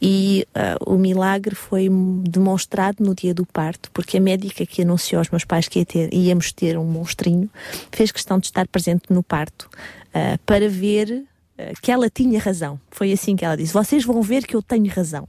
[0.00, 1.88] e uh, o milagre foi
[2.22, 5.84] demonstrado no dia do parto, porque a médica que anunciou aos meus pais que ia
[5.84, 7.50] ter, íamos ter um monstrinho
[7.90, 9.68] fez questão de estar presente no parto
[10.10, 11.24] uh, para ver
[11.58, 12.80] uh, que ela tinha razão.
[12.88, 15.28] Foi assim que ela disse: Vocês vão ver que eu tenho razão.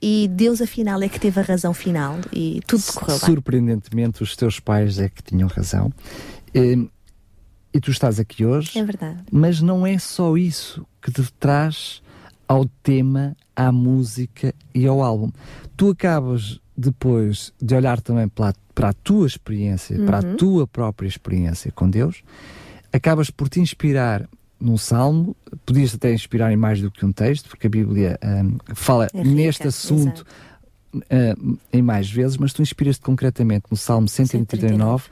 [0.00, 3.26] E Deus, afinal, é que teve a razão final e tudo correu bem.
[3.26, 5.92] Surpreendentemente, os teus pais é que tinham razão.
[7.72, 8.78] E, tu estás aqui hoje.
[8.78, 9.22] É verdade.
[9.30, 12.02] Mas não é só isso que te traz
[12.46, 15.30] ao tema, à música e ao álbum.
[15.76, 20.06] Tu acabas depois de olhar também para, para a tua experiência, uhum.
[20.06, 20.36] para a uhum.
[20.36, 22.22] tua própria experiência com Deus,
[22.92, 24.28] acabas por te inspirar
[24.60, 28.74] num salmo, podias até inspirar em mais do que um texto, porque a Bíblia um,
[28.74, 30.24] fala é rica, neste assunto
[30.94, 35.04] uh, em mais vezes, mas tu inspiras-te concretamente no Salmo 139, 139,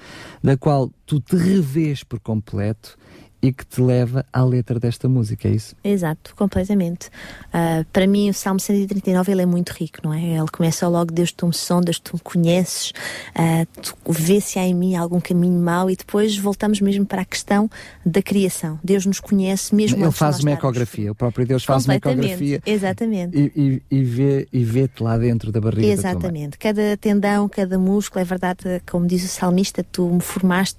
[0.42, 2.98] da qual tu te revês por completo
[3.42, 5.74] e que te leva à letra desta música, é isso?
[5.82, 7.08] Exato, completamente.
[7.48, 10.22] Uh, para mim, o Salmo 139 ele é muito rico, não é?
[10.22, 12.92] Ele começa logo, Deus tu me sondas, tu me conheces,
[13.34, 17.22] uh, tu vê se há em mim algum caminho mau e depois voltamos mesmo para
[17.22, 17.70] a questão
[18.04, 18.78] da criação.
[18.84, 22.60] Deus nos conhece mesmo Ele faz uma ecografia, o próprio Deus faz uma ecografia.
[22.66, 23.36] Exatamente.
[23.38, 26.58] E, e, e vê, e vê-te lá dentro da barriga Exatamente.
[26.58, 30.78] Cada tendão, cada músculo, é verdade, como diz o salmista, tu me formaste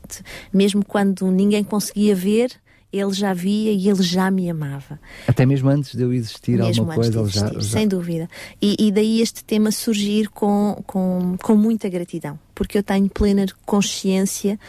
[0.54, 2.51] mesmo quando ninguém conseguia ver
[2.92, 5.00] ele já via e ele já me amava.
[5.28, 8.30] Até mesmo antes de eu existir mesmo alguma coisa, existir, ele já, já, Sem dúvida.
[8.62, 13.46] E, e, daí este tema surgir com, com, com muita gratidão, porque eu tenho plena
[13.66, 14.60] consciência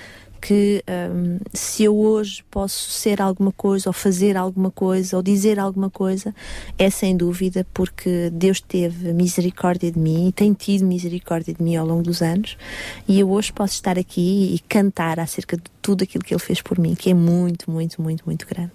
[0.42, 0.83] que
[1.14, 5.88] um, se eu hoje posso ser alguma coisa, ou fazer alguma coisa, ou dizer alguma
[5.88, 6.35] coisa,
[6.76, 11.76] é sem dúvida porque Deus teve misericórdia de mim e tem tido misericórdia de mim
[11.76, 12.59] ao longo dos anos,
[13.07, 16.61] e eu hoje posso estar aqui e cantar acerca de tudo aquilo que Ele fez
[16.61, 18.72] por mim, que é muito, muito, muito, muito grande.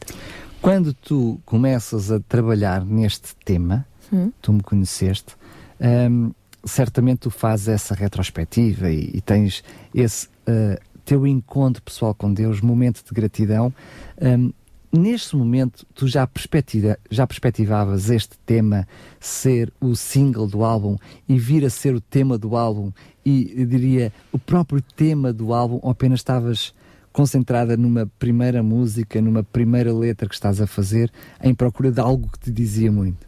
[0.61, 4.31] Quando tu começas a trabalhar neste tema, hum?
[4.41, 5.35] tu me conheceste,
[6.09, 6.31] um,
[6.63, 12.59] certamente tu fazes essa retrospectiva e, e tens esse uh, teu encontro pessoal com Deus,
[12.59, 13.73] momento de gratidão.
[14.21, 14.51] Um,
[14.91, 18.85] neste momento, tu já, perspectiva, já perspectivavas este tema
[19.17, 22.91] ser o single do álbum e vir a ser o tema do álbum
[23.25, 26.75] e, diria, o próprio tema do álbum, ou apenas estavas
[27.13, 31.09] concentrada numa primeira música, numa primeira letra que estás a fazer,
[31.41, 33.25] em procura de algo que te dizia muito?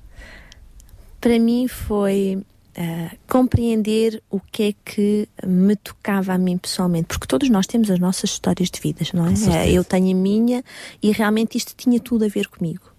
[1.21, 2.43] Para mim foi
[2.79, 7.91] uh, compreender o que é que me tocava a mim pessoalmente, porque todos nós temos
[7.91, 9.31] as nossas histórias de vidas, não é?
[9.31, 10.63] Uh, eu tenho a minha
[11.03, 12.89] e realmente isto tinha tudo a ver comigo.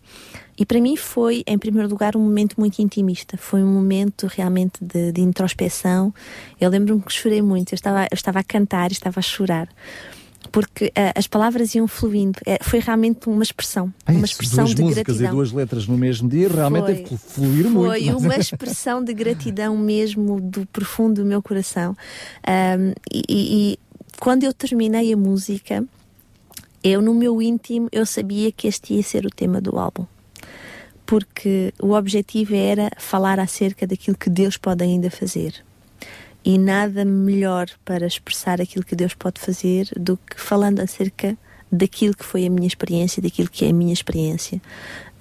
[0.59, 3.39] E para mim foi, em primeiro lugar, um momento muito intimista.
[3.39, 6.13] Foi um momento realmente de, de introspeção.
[6.61, 7.73] Eu lembro-me que chorei muito.
[7.73, 9.69] Eu estava, eu estava a cantar e estava a chorar
[10.51, 12.39] porque uh, as palavras iam fluindo.
[12.47, 15.33] É, foi realmente uma expressão, é uma expressão duas de músicas gratidão.
[15.33, 17.89] e duas letras no mesmo dia realmente foi, deve fluir foi muito.
[17.89, 18.15] Foi é?
[18.15, 21.97] uma expressão de gratidão mesmo do profundo do meu coração.
[22.47, 23.79] Um, e, e,
[24.19, 25.85] quando eu terminei a música,
[26.83, 30.07] eu no meu íntimo eu sabia que este ia ser o tema do álbum.
[31.07, 35.65] Porque o objetivo era falar acerca daquilo que Deus pode ainda fazer
[36.45, 41.37] e nada melhor para expressar aquilo que Deus pode fazer do que falando acerca
[41.73, 44.61] daquilo que foi a minha experiência, daquilo que é a minha experiência.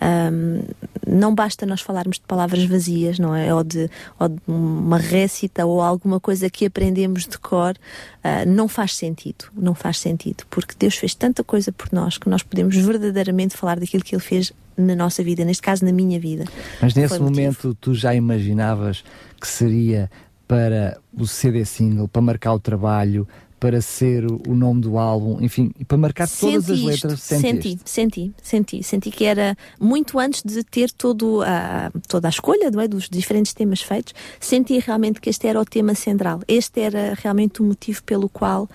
[0.01, 0.63] Um,
[1.05, 3.53] não basta nós falarmos de palavras vazias, não é?
[3.53, 8.67] Ou de, ou de uma récita ou alguma coisa que aprendemos de cor, uh, não
[8.67, 12.75] faz sentido, não faz sentido, porque Deus fez tanta coisa por nós que nós podemos
[12.75, 16.45] verdadeiramente falar daquilo que Ele fez na nossa vida, neste caso na minha vida.
[16.81, 19.03] Mas nesse momento tu já imaginavas
[19.39, 20.09] que seria
[20.49, 23.27] para o CD single, para marcar o trabalho,
[23.59, 27.21] para ser o nome do álbum, enfim, para marcar senti todas as letras.
[27.21, 32.65] Senti, senti, senti, senti que era muito antes de ter todo a, toda a escolha
[32.65, 36.39] é, dos diferentes temas feitos, senti realmente que este era o tema central.
[36.47, 38.67] Este era realmente o motivo pelo qual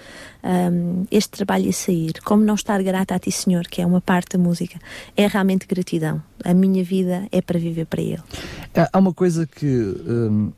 [0.45, 2.13] um, este trabalho ia sair.
[2.23, 4.79] Como não estar grata a ti, Senhor, que é uma parte da música,
[5.17, 6.23] é realmente gratidão.
[6.45, 8.23] A minha vida é para viver para Ele.
[8.93, 10.53] Há uma coisa que um,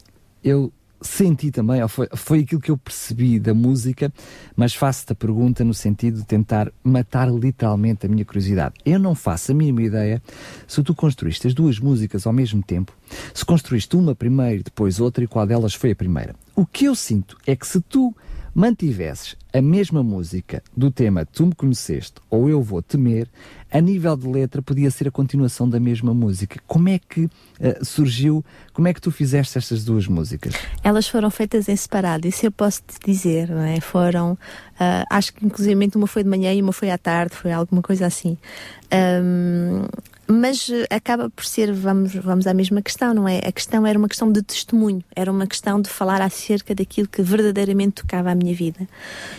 [0.44, 4.12] eu senti também, foi, foi aquilo que eu percebi da música,
[4.56, 8.74] mas faço-te a pergunta no sentido de tentar matar literalmente a minha curiosidade.
[8.85, 10.22] Eu não faço a mínima ideia
[10.66, 12.92] se tu construíste as duas músicas ao mesmo tempo,
[13.35, 16.35] se construíste uma primeiro, depois outra e qual delas foi a primeira.
[16.54, 18.14] O que eu sinto é que se tu
[18.54, 23.28] mantivesses a mesma música do tema Tu me conheceste ou Eu vou temer,
[23.70, 26.61] a nível de letra podia ser a continuação da mesma música.
[26.66, 27.31] Como é que uh,
[27.85, 30.55] surgiu, como é que tu fizeste estas duas músicas?
[30.83, 33.81] Elas foram feitas em separado, isso eu posso te dizer, não é?
[33.81, 37.52] Foram, uh, acho que inclusive uma foi de manhã e uma foi à tarde, foi
[37.52, 38.37] alguma coisa assim.
[38.92, 39.85] Um,
[40.29, 43.38] mas eh, acaba por ser, vamos, vamos à mesma questão, não é?
[43.38, 47.22] A questão era uma questão de testemunho, era uma questão de falar acerca daquilo que
[47.22, 48.88] verdadeiramente tocava a minha vida.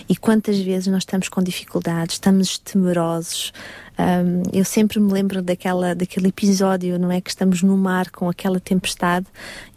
[0.07, 3.51] E quantas vezes nós estamos com dificuldades, estamos temerosos,
[3.99, 7.19] um, eu sempre me lembro daquela, daquele episódio, não é?
[7.19, 9.25] Que estamos no mar com aquela tempestade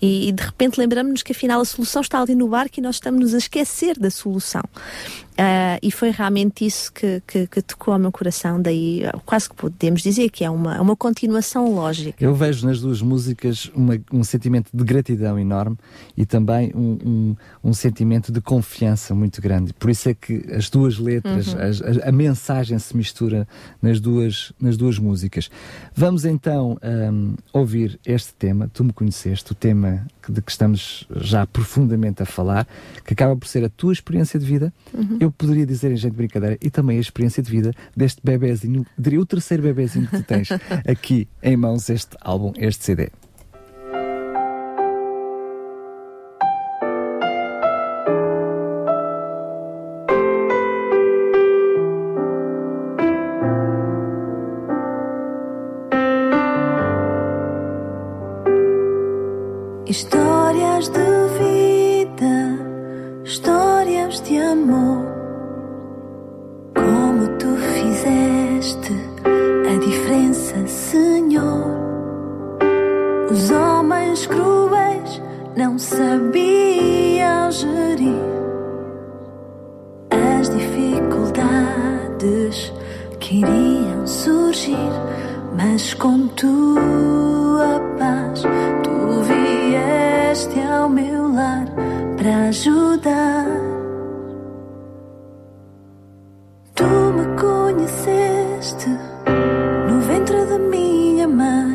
[0.01, 2.97] e, e de repente lembramos-nos que afinal a solução está ali no barco e nós
[2.97, 4.63] estamos a esquecer da solução.
[5.41, 8.61] Uh, e foi realmente isso que, que, que, tocou ao meu coração.
[8.61, 12.23] Daí, quase que podemos dizer que é uma, uma continuação lógica.
[12.23, 15.79] Eu vejo nas duas músicas uma, um sentimento de gratidão enorme
[16.15, 19.73] e também um, um, um, sentimento de confiança muito grande.
[19.73, 21.63] Por isso é que as duas letras, uhum.
[21.63, 23.49] as, a, a, mensagem se mistura
[23.81, 24.10] nas duas,
[24.61, 25.51] nas duas músicas.
[25.95, 31.47] Vamos então um, ouvir este tema, Tu Me Conheceste, o tema de que estamos já
[31.47, 32.67] profundamente a falar,
[33.05, 34.73] que acaba por ser a tua experiência de vida.
[34.93, 35.19] Uhum.
[35.21, 38.87] Eu poderia dizer em gente de brincadeira, e também a experiência de vida deste bebezinho,
[38.99, 40.49] diria o terceiro bebezinho que tu tens
[40.89, 43.11] aqui em mãos, este álbum, este CD.
[59.91, 62.59] Histórias de vida,
[63.25, 65.05] histórias de amor.
[66.77, 68.93] Como tu fizeste
[69.69, 71.77] a diferença, Senhor.
[73.33, 75.21] Os homens cruéis
[75.57, 78.15] não sabiam gerir
[80.13, 82.73] as dificuldades
[83.19, 84.93] que iriam surgir,
[85.57, 86.29] mas com
[97.21, 98.89] me conheceste
[99.89, 101.70] no ventre da minha mãe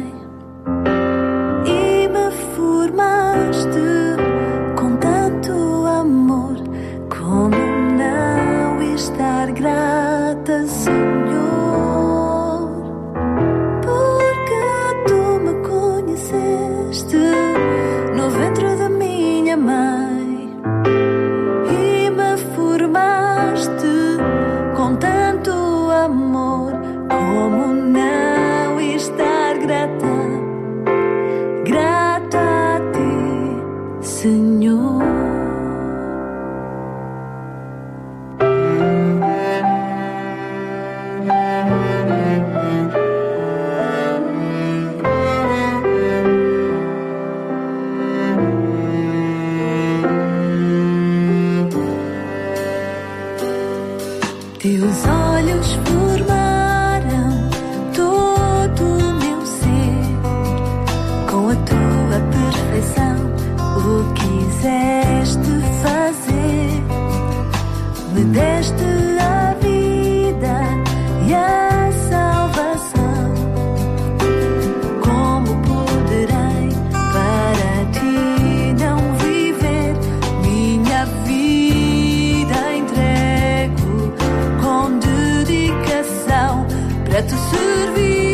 [87.15, 88.24] Let the.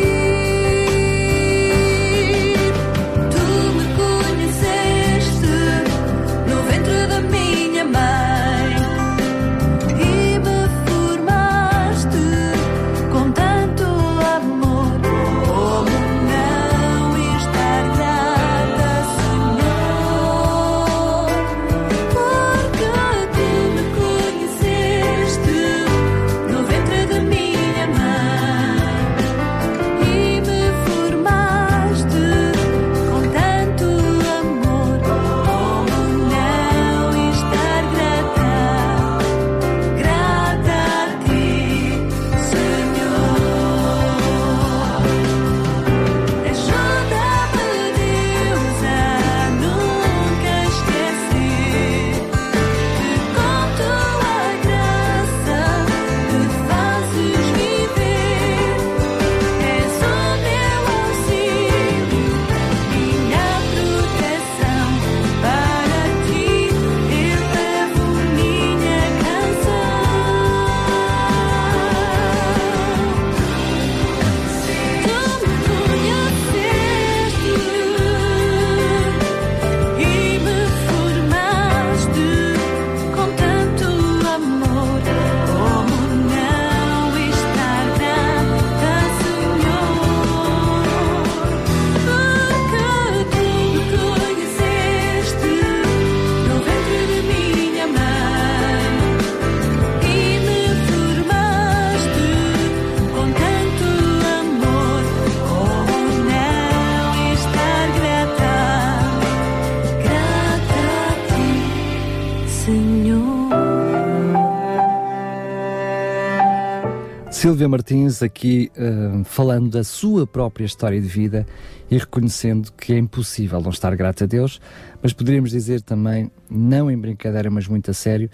[117.51, 121.45] Silvia Martins aqui uh, falando da sua própria história de vida
[121.89, 124.61] e reconhecendo que é impossível não estar grato a Deus,
[125.03, 128.29] mas poderíamos dizer também, não em brincadeira, mas muito a sério,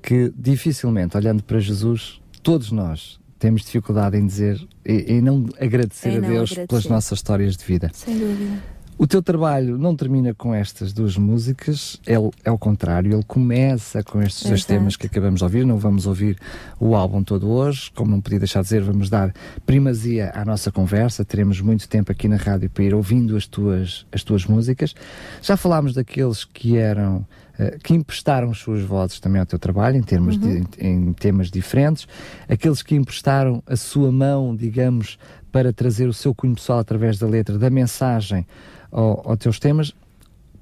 [0.00, 6.10] que dificilmente, olhando para Jesus, todos nós temos dificuldade em dizer e, e não agradecer
[6.10, 6.68] a Deus agradecer.
[6.68, 7.90] pelas nossas histórias de vida.
[7.92, 8.62] Sem dúvida.
[9.00, 14.02] O teu trabalho não termina com estas duas músicas, é, é o contrário, ele começa
[14.02, 15.64] com estes dois temas que acabamos de ouvir.
[15.64, 16.36] Não vamos ouvir
[16.78, 19.32] o álbum todo hoje, como não podia deixar de dizer, vamos dar
[19.64, 21.24] primazia à nossa conversa.
[21.24, 24.94] Teremos muito tempo aqui na rádio para ir ouvindo as tuas, as tuas músicas.
[25.40, 27.26] Já falámos daqueles que eram
[27.58, 30.60] eh, que emprestaram as suas vozes também ao teu trabalho, em, termos uhum.
[30.60, 32.06] de, em temas diferentes,
[32.46, 35.18] aqueles que emprestaram a sua mão, digamos,
[35.50, 38.46] para trazer o seu cunho pessoal através da letra, da mensagem
[38.90, 39.94] ao, aos teus temas.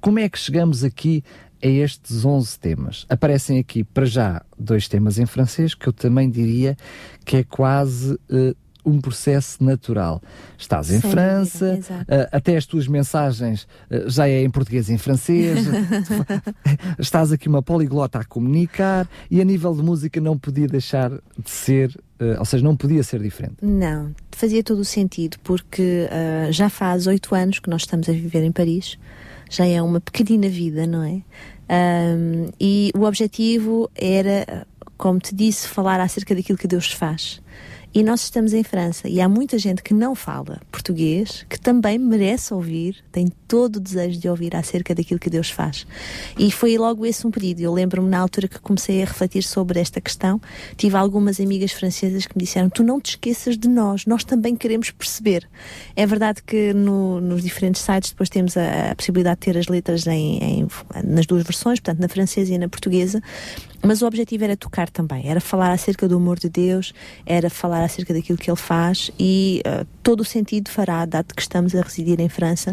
[0.01, 1.23] Como é que chegamos aqui
[1.63, 3.05] a estes 11 temas?
[3.09, 6.77] Aparecem aqui, para já, dois temas em francês, que eu também diria
[7.25, 8.55] que é quase uh,
[8.89, 10.21] um processo natural.
[10.57, 14.97] Estás em França, uh, até as tuas mensagens uh, já é em português e em
[14.97, 15.59] francês,
[16.97, 21.49] estás aqui uma poliglota a comunicar e a nível de música não podia deixar de
[21.49, 23.57] ser, uh, ou seja, não podia ser diferente.
[23.61, 26.09] Não, fazia todo o sentido, porque
[26.51, 28.97] já faz oito anos que nós estamos a viver em Paris,
[29.49, 31.21] já é uma pequenina vida, não é?
[31.69, 34.65] Um, e o objetivo era,
[34.97, 37.41] como te disse, falar acerca daquilo que Deus faz.
[37.91, 41.97] E nós estamos em França e há muita gente que não fala português que também
[41.97, 45.87] merece ouvir, tem todo o desejo de ouvir acerca daquilo que Deus faz.
[46.37, 47.61] E foi logo esse um pedido.
[47.61, 50.39] Eu lembro-me na altura que comecei a refletir sobre esta questão,
[50.77, 54.55] tive algumas amigas francesas que me disseram: Tu não te esqueças de nós, nós também
[54.55, 55.49] queremos perceber.
[55.95, 59.67] É verdade que no, nos diferentes sites depois temos a, a, possibilidade de ter as
[59.67, 60.67] letras em, em,
[61.03, 63.19] nas duas versões, portanto na francesa e na portuguesa,
[63.81, 66.93] mas o objetivo era tocar também, era falar acerca do amor de Deus,
[67.25, 71.41] era falar acerca daquilo que Ele faz e uh, todo o sentido fará, dado que
[71.41, 72.71] estamos a residir em França.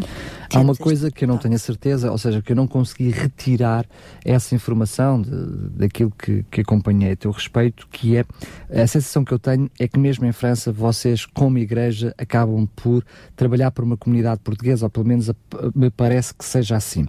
[0.53, 3.09] Há uma coisa que eu não tenho a certeza, ou seja, que eu não consegui
[3.09, 3.85] retirar
[4.23, 5.29] essa informação de,
[5.69, 8.25] daquilo que, que acompanhei a teu respeito, que é
[8.71, 13.03] a sensação que eu tenho é que mesmo em França vocês, como igreja, acabam por
[13.35, 15.29] trabalhar por uma comunidade portuguesa, ou pelo menos
[15.75, 17.05] me parece que seja assim.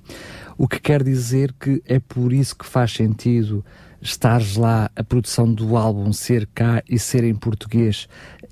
[0.57, 3.65] O que quer dizer que é por isso que faz sentido
[4.01, 8.09] estares lá, a produção do álbum ser cá e ser em português,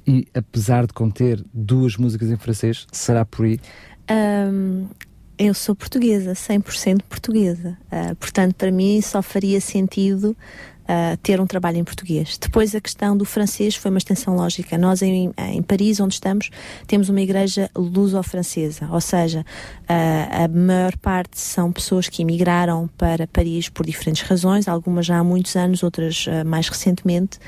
[0.06, 3.60] e apesar de conter duas músicas em francês, será por aí?
[4.10, 4.86] Um,
[5.38, 7.76] eu sou portuguesa, 100% portuguesa.
[7.92, 10.36] Uh, portanto, para mim só faria sentido
[10.86, 12.38] uh, ter um trabalho em português.
[12.38, 14.78] Depois a questão do francês foi uma extensão lógica.
[14.78, 16.50] Nós em, em Paris, onde estamos,
[16.86, 23.26] temos uma igreja luso-francesa, ou seja, uh, a maior parte são pessoas que emigraram para
[23.26, 27.38] Paris por diferentes razões, algumas já há muitos anos, outras uh, mais recentemente,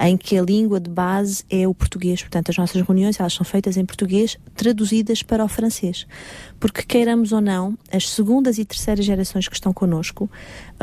[0.00, 2.22] em que a língua de base é o português.
[2.22, 6.06] Portanto, as nossas reuniões elas são feitas em português, traduzidas para o francês.
[6.58, 10.30] Porque queiramos ou não, as segundas e terceiras gerações que estão connosco,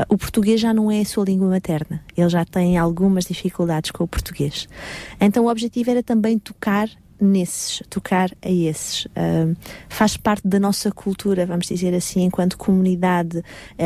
[0.09, 2.03] o português já não é a sua língua materna.
[2.15, 4.67] Eles já têm algumas dificuldades com o português.
[5.19, 6.89] Então, o objetivo era também tocar
[7.21, 9.05] nesses, tocar a esses.
[9.05, 9.55] Uh,
[9.87, 13.43] faz parte da nossa cultura, vamos dizer assim, enquanto comunidade uh,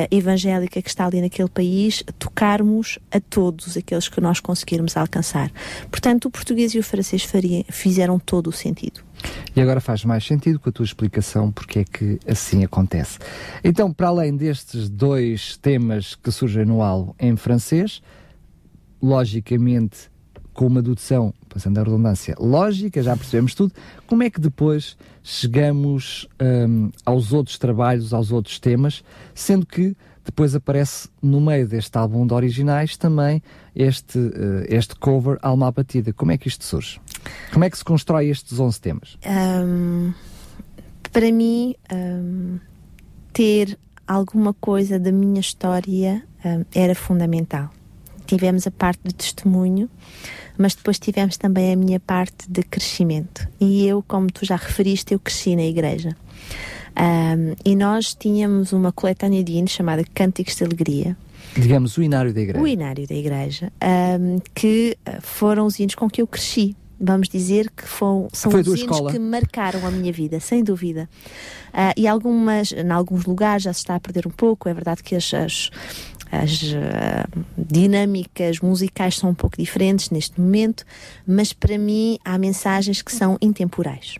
[0.10, 5.52] evangélica que está ali naquele país, tocarmos a todos aqueles que nós conseguirmos alcançar.
[5.92, 9.02] Portanto, o português e o francês faria, fizeram todo o sentido.
[9.56, 13.20] E agora faz mais sentido com a tua explicação porque é que assim acontece.
[13.64, 18.02] Então, para além destes dois temas que surgem no álbum em francês,
[19.02, 20.10] logicamente
[20.54, 23.74] com uma dedução, passando a redundância, lógica, já percebemos tudo,
[24.08, 29.04] como é que depois chegamos um, aos outros trabalhos, aos outros temas,
[29.34, 33.44] sendo que depois aparece no meio deste álbum de originais também
[33.76, 36.12] este, uh, este cover Alma Batida.
[36.14, 37.00] Como é que isto surge?
[37.52, 39.18] Como é que se constrói estes 11 temas?
[39.26, 40.14] Um,
[41.12, 42.60] para mim, um,
[43.32, 47.70] ter alguma coisa da minha história hum, era fundamental.
[48.26, 49.90] Tivemos a parte de testemunho,
[50.58, 53.48] mas depois tivemos também a minha parte de crescimento.
[53.60, 56.16] E eu, como tu já referiste, eu cresci na igreja.
[56.98, 61.18] Um, e nós tínhamos uma coletânea de hinos chamada Cânticos de Alegria.
[61.56, 62.64] Digamos, o inário da igreja.
[62.64, 63.72] O inário da igreja,
[64.20, 66.76] um, que ah, foram os hinos com que eu cresci.
[67.00, 69.12] Vamos dizer que foram, são Foi os hinos escola.
[69.12, 71.10] que marcaram a minha vida, sem dúvida.
[71.74, 74.70] Uh, e algumas, em alguns lugares já se está a perder um pouco.
[74.70, 75.70] É verdade que as, as
[76.32, 80.84] as uh, dinâmicas musicais são um pouco diferentes neste momento,
[81.26, 84.16] mas para mim há mensagens que são intemporais.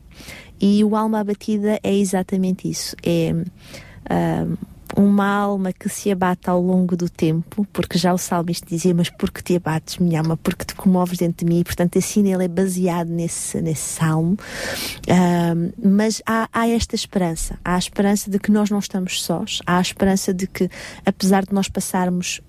[0.60, 2.96] E o Alma Abatida é exatamente isso.
[3.04, 4.58] É uh,
[4.96, 9.10] uma alma que se abate ao longo do tempo, porque já o salmista dizia, mas
[9.10, 12.46] porque te abates, minha alma, porque te comoves dentro de mim, e, portanto hino ele
[12.46, 18.40] é baseado nesse, nesse salmo, uh, mas há, há esta esperança, há a esperança de
[18.40, 20.70] que nós não estamos sós, há a esperança de que,
[21.06, 22.42] apesar de nós passarmos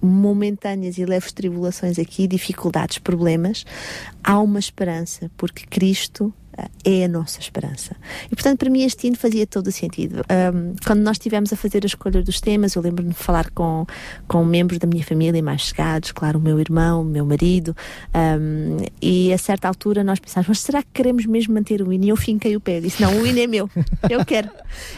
[0.00, 3.64] momentâneas e leves tribulações aqui, dificuldades, problemas,
[4.24, 6.34] há uma esperança, porque Cristo
[6.84, 7.96] é a nossa esperança.
[8.30, 10.22] E portanto, para mim, este hino fazia todo o sentido.
[10.30, 13.86] Um, quando nós estivemos a fazer a escolha dos temas, eu lembro-me de falar com,
[14.26, 17.76] com membros da minha família mais chegados, claro, o meu irmão, o meu marido,
[18.14, 22.04] um, e a certa altura nós pensámos, mas será que queremos mesmo manter o hino?
[22.04, 23.70] E eu finquei o pé, disse, não, o hino é meu,
[24.10, 24.50] eu quero,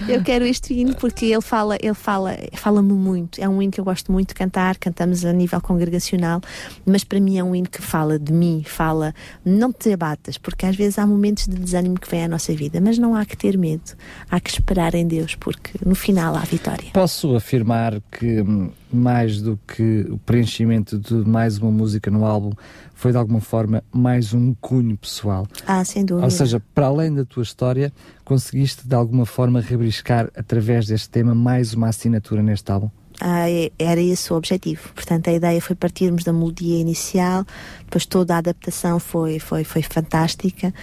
[0.09, 3.41] eu quero este hino porque ele fala, ele fala, fala-me muito.
[3.41, 6.41] É um hino que eu gosto muito de cantar, cantamos a nível congregacional,
[6.85, 10.67] mas para mim é um hino que fala de mim, fala, não te abatas, porque
[10.67, 13.37] às vezes há momentos de desânimo que vem à nossa vida, mas não há que
[13.37, 13.93] ter medo,
[14.31, 16.91] há que esperar em Deus, porque no final há vitória.
[16.93, 22.53] Posso afirmar que hum, mais do que o preenchimento de mais uma música no álbum,
[22.95, 25.47] foi de alguma forma mais um cunho pessoal.
[25.67, 26.25] Ah, sem dúvida.
[26.27, 27.93] Ou seja, para além da tua história,
[28.25, 32.89] conseguiste de alguma forma rebriscar através deste tema mais uma assinatura neste álbum?
[33.21, 34.93] Ah, é, era esse o objetivo.
[34.93, 37.47] Portanto, a ideia foi partirmos da melodia inicial,
[37.81, 40.75] depois toda a adaptação foi, foi, foi fantástica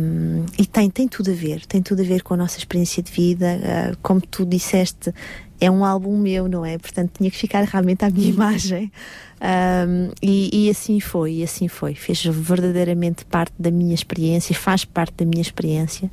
[0.00, 3.02] um, e tem, tem tudo a ver, tem tudo a ver com a nossa experiência
[3.02, 3.58] de vida.
[3.58, 5.12] Uh, como tu disseste,
[5.60, 6.78] é um álbum meu, não é?
[6.78, 8.92] Portanto, tinha que ficar realmente à minha imagem.
[9.38, 11.94] Um, e, e, assim foi, e assim foi.
[11.94, 16.10] Fez verdadeiramente parte da minha experiência, faz parte da minha experiência.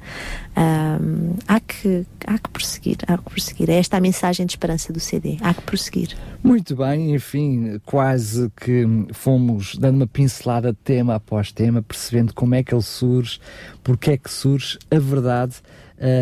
[0.57, 3.69] Um, há, que, há que prosseguir, há que prosseguir.
[3.69, 5.37] É esta a mensagem de esperança do CD.
[5.41, 6.17] Há que prosseguir.
[6.43, 12.63] Muito bem, enfim, quase que fomos dando uma pincelada tema após tema, percebendo como é
[12.63, 13.39] que ele surge,
[13.81, 14.77] porque é que surge.
[14.91, 15.55] A verdade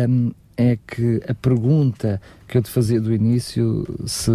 [0.08, 4.30] um, é que a pergunta que eu te fazia do início, se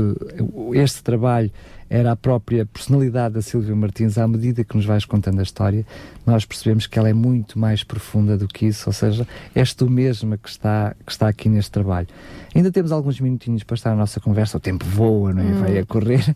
[0.73, 1.51] este trabalho
[1.89, 5.85] era a própria personalidade da Silvia Martins, à medida que nos vais contando a história,
[6.25, 9.89] nós percebemos que ela é muito mais profunda do que isso, ou seja, és tu
[9.89, 12.07] mesma que está, que está aqui neste trabalho.
[12.53, 15.45] Ainda temos alguns minutinhos para estar na nossa conversa, o tempo voa, não é?
[15.45, 15.59] Hum.
[15.59, 16.35] Vai a correr.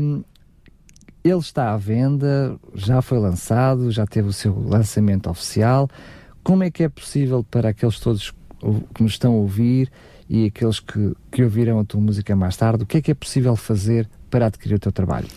[0.00, 0.24] Um,
[1.22, 5.90] ele está à venda, já foi lançado, já teve o seu lançamento oficial.
[6.42, 8.32] Como é que é possível para aqueles todos
[8.94, 9.90] que nos estão a ouvir
[10.28, 13.14] e aqueles que, que ouviram a tua música mais tarde, o que é que é
[13.14, 15.28] possível fazer para adquirir o teu trabalho?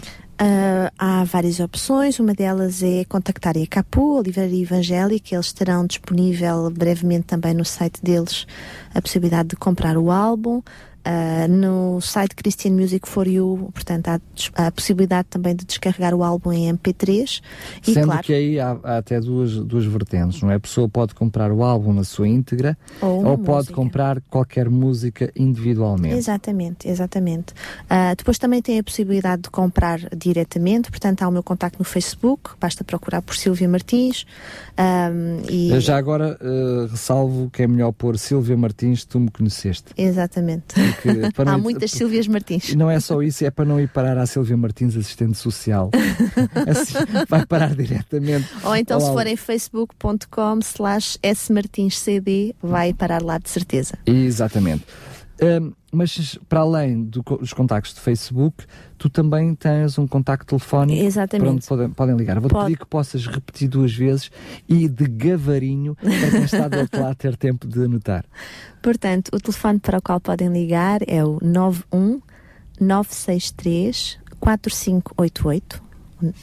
[0.42, 5.86] Uh, há várias opções, uma delas é contactar a Capu, a Livraria Evangélica, eles terão
[5.86, 8.48] disponível brevemente também no site deles
[8.94, 10.62] a possibilidade de comprar o álbum.
[11.00, 16.24] Uh, no site Christian Music for You, portanto, há a possibilidade também de descarregar o
[16.24, 17.42] álbum em MP3.
[17.88, 20.56] E, Sendo claro, que aí há, há, até duas, duas vertentes, não é?
[20.56, 25.32] A pessoa pode comprar o álbum na sua íntegra ou, ou pode comprar qualquer música
[25.36, 26.16] individualmente.
[26.16, 27.54] Exatamente, exatamente.
[27.86, 31.86] Uh, depois também tem a possibilidade de comprar diretamente, portanto, há o meu contacto no
[31.86, 34.26] Facebook, basta procurar por Silvia Martins.
[34.78, 35.80] Um, e...
[35.80, 39.94] Já agora uh, ressalvo que é melhor pôr Silvia Martins, tu me conheceste.
[39.98, 40.76] Exatamente.
[41.46, 42.74] Há muitas Silvias Martins.
[42.76, 45.92] Não é só isso, é para não ir parar à Silvia Martins, assistente social.
[46.68, 46.94] assim,
[47.28, 48.48] vai parar diretamente.
[48.64, 53.98] Ou então, se for em facebook.com slash smartinscd, vai parar lá de certeza.
[54.06, 54.86] Exatamente.
[55.42, 58.66] Um, mas para além do, dos contactos de Facebook,
[58.98, 61.46] tu também tens um contacto telefónico Exatamente.
[61.46, 62.40] para onde podem, podem ligar.
[62.40, 64.30] Vou-te pedir que possas repetir duas vezes
[64.68, 68.26] e de gavarinho para quem está do outro lado ter tempo de anotar.
[68.82, 72.22] Portanto, o telefone para o qual podem ligar é o 91
[72.80, 75.82] 963 4588.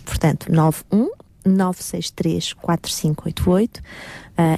[0.05, 1.11] Portanto, 91
[1.45, 3.83] 963 4588 uh,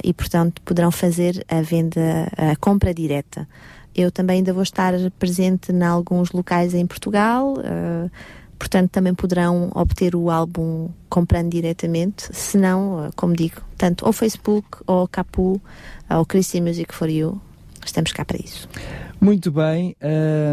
[0.03, 3.47] e, portanto, poderão fazer a venda, a compra direta.
[3.95, 8.09] Eu também ainda vou estar presente em alguns locais em Portugal, uh,
[8.57, 14.13] portanto também poderão obter o álbum comprando diretamente, se não, uh, como digo, tanto ao
[14.13, 15.61] Facebook ou ao Capu,
[16.07, 17.41] ao Christian Music for You,
[17.85, 18.69] estamos cá para isso.
[19.19, 19.97] Muito bem,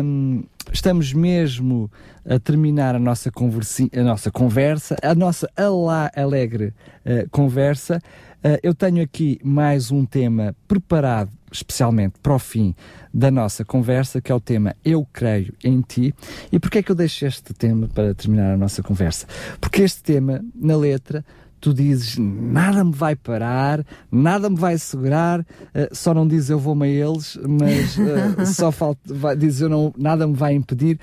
[0.02, 1.90] um, estamos mesmo
[2.28, 6.74] a terminar a nossa, a nossa conversa, a nossa alá alegre
[7.04, 8.00] uh, conversa.
[8.46, 12.76] Uh, eu tenho aqui mais um tema preparado especialmente para o fim
[13.12, 16.14] da nossa conversa, que é o tema Eu Creio em Ti.
[16.52, 19.26] E porquê é que eu deixo este tema para terminar a nossa conversa?
[19.60, 21.24] Porque este tema, na letra,
[21.60, 25.44] tu dizes nada me vai parar, nada me vai segurar, uh,
[25.90, 29.92] só não dizes eu vou-me a eles, mas uh, só falta, vai, dizes eu não,
[29.98, 31.00] nada me vai impedir.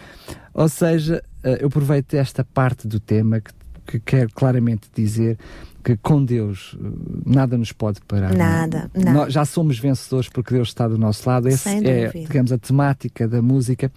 [0.53, 3.51] Ou seja, uh, eu aproveito esta parte do tema que,
[3.85, 5.37] que quero claramente dizer
[5.83, 8.33] que com Deus uh, nada nos pode parar.
[8.33, 9.03] Nada, não.
[9.03, 9.19] nada.
[9.19, 11.47] Nós já somos vencedores porque Deus está do nosso lado.
[11.47, 13.91] Essa é, digamos, a temática da música.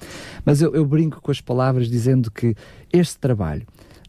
[0.45, 2.55] Mas eu, eu brinco com as palavras dizendo que
[2.93, 3.67] este trabalho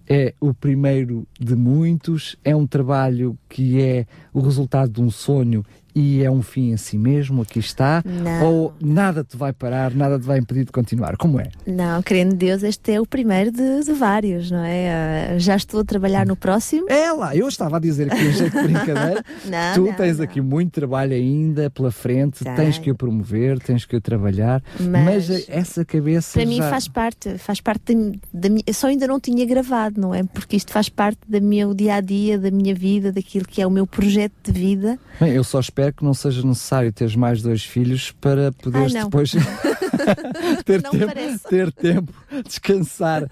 [0.10, 5.66] é o primeiro de muitos, é um trabalho que é o resultado de um sonho
[6.00, 8.46] e é um fim em si mesmo, aqui está, Não.
[8.46, 11.18] ou nada te vai parar, nada te vai impedir de continuar.
[11.18, 11.50] Como é?
[11.66, 14.92] Não, querendo Deus, este é o primeiro de, de vários, não é?
[15.34, 16.86] Ah, já estou a trabalhar no próximo.
[16.88, 20.18] É lá, eu estava a dizer que em jeito de brincadeira, Não, tu não, tens
[20.20, 20.24] não.
[20.26, 25.28] aqui muito trabalho ainda pela frente, tens que o promover, tens que o trabalhar, mas,
[25.30, 26.70] Mas- essa cabeça Para mim já...
[26.70, 27.96] faz parte, faz parte
[28.32, 28.64] da, minha.
[28.72, 30.24] Só ainda não tinha gravado, não é?
[30.24, 33.66] Porque isto faz parte do meu dia a dia, da minha vida, daquilo que é
[33.66, 35.00] o meu projeto de vida.
[35.20, 39.04] Bem, eu só espero que não seja necessário teres mais dois filhos para poderes Ai,
[39.04, 39.32] depois
[40.66, 41.44] ter, Não tempo, parece.
[41.48, 42.14] ter tempo,
[42.46, 43.28] descansar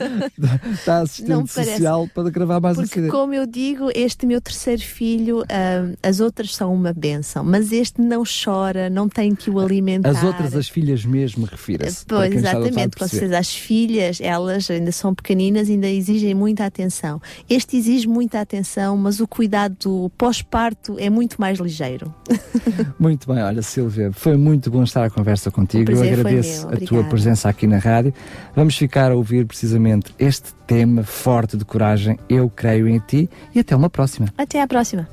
[0.85, 1.71] da, assistente Não parece.
[1.71, 3.07] social para gravar mais um Porque, CD.
[3.11, 8.01] como eu digo, este meu terceiro filho, ah, as outras são uma benção, mas este
[8.01, 10.09] não chora, não tem que o alimentar.
[10.09, 12.05] As outras, as filhas mesmo, refira-se.
[12.05, 12.97] Pois, exatamente.
[12.97, 17.21] Com certeza, as filhas, elas ainda são pequeninas, ainda exigem muita atenção.
[17.49, 22.13] Este exige muita atenção, mas o cuidado pós-parto é muito mais ligeiro.
[22.99, 25.91] Muito bem, olha Silvia, foi muito bom estar à conversa contigo.
[25.91, 28.13] Eu agradeço a tua presença aqui na rádio.
[28.55, 32.17] Vamos ficar a ouvir precisamente este tema forte de coragem.
[32.29, 34.27] Eu creio em ti e até uma próxima.
[34.37, 35.07] Até à próxima.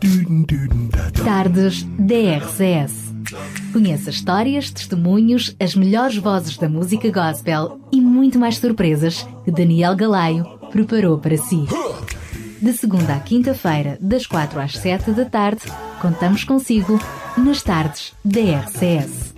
[1.25, 3.13] Tardes DRCS.
[3.73, 9.97] Conheça histórias, testemunhos, as melhores vozes da música gospel e muito mais surpresas que Daniel
[9.97, 11.67] Galaio preparou para si.
[12.63, 15.63] De segunda à quinta-feira, das quatro às sete da tarde,
[16.01, 16.97] contamos consigo
[17.37, 19.35] nas tardes DRCS.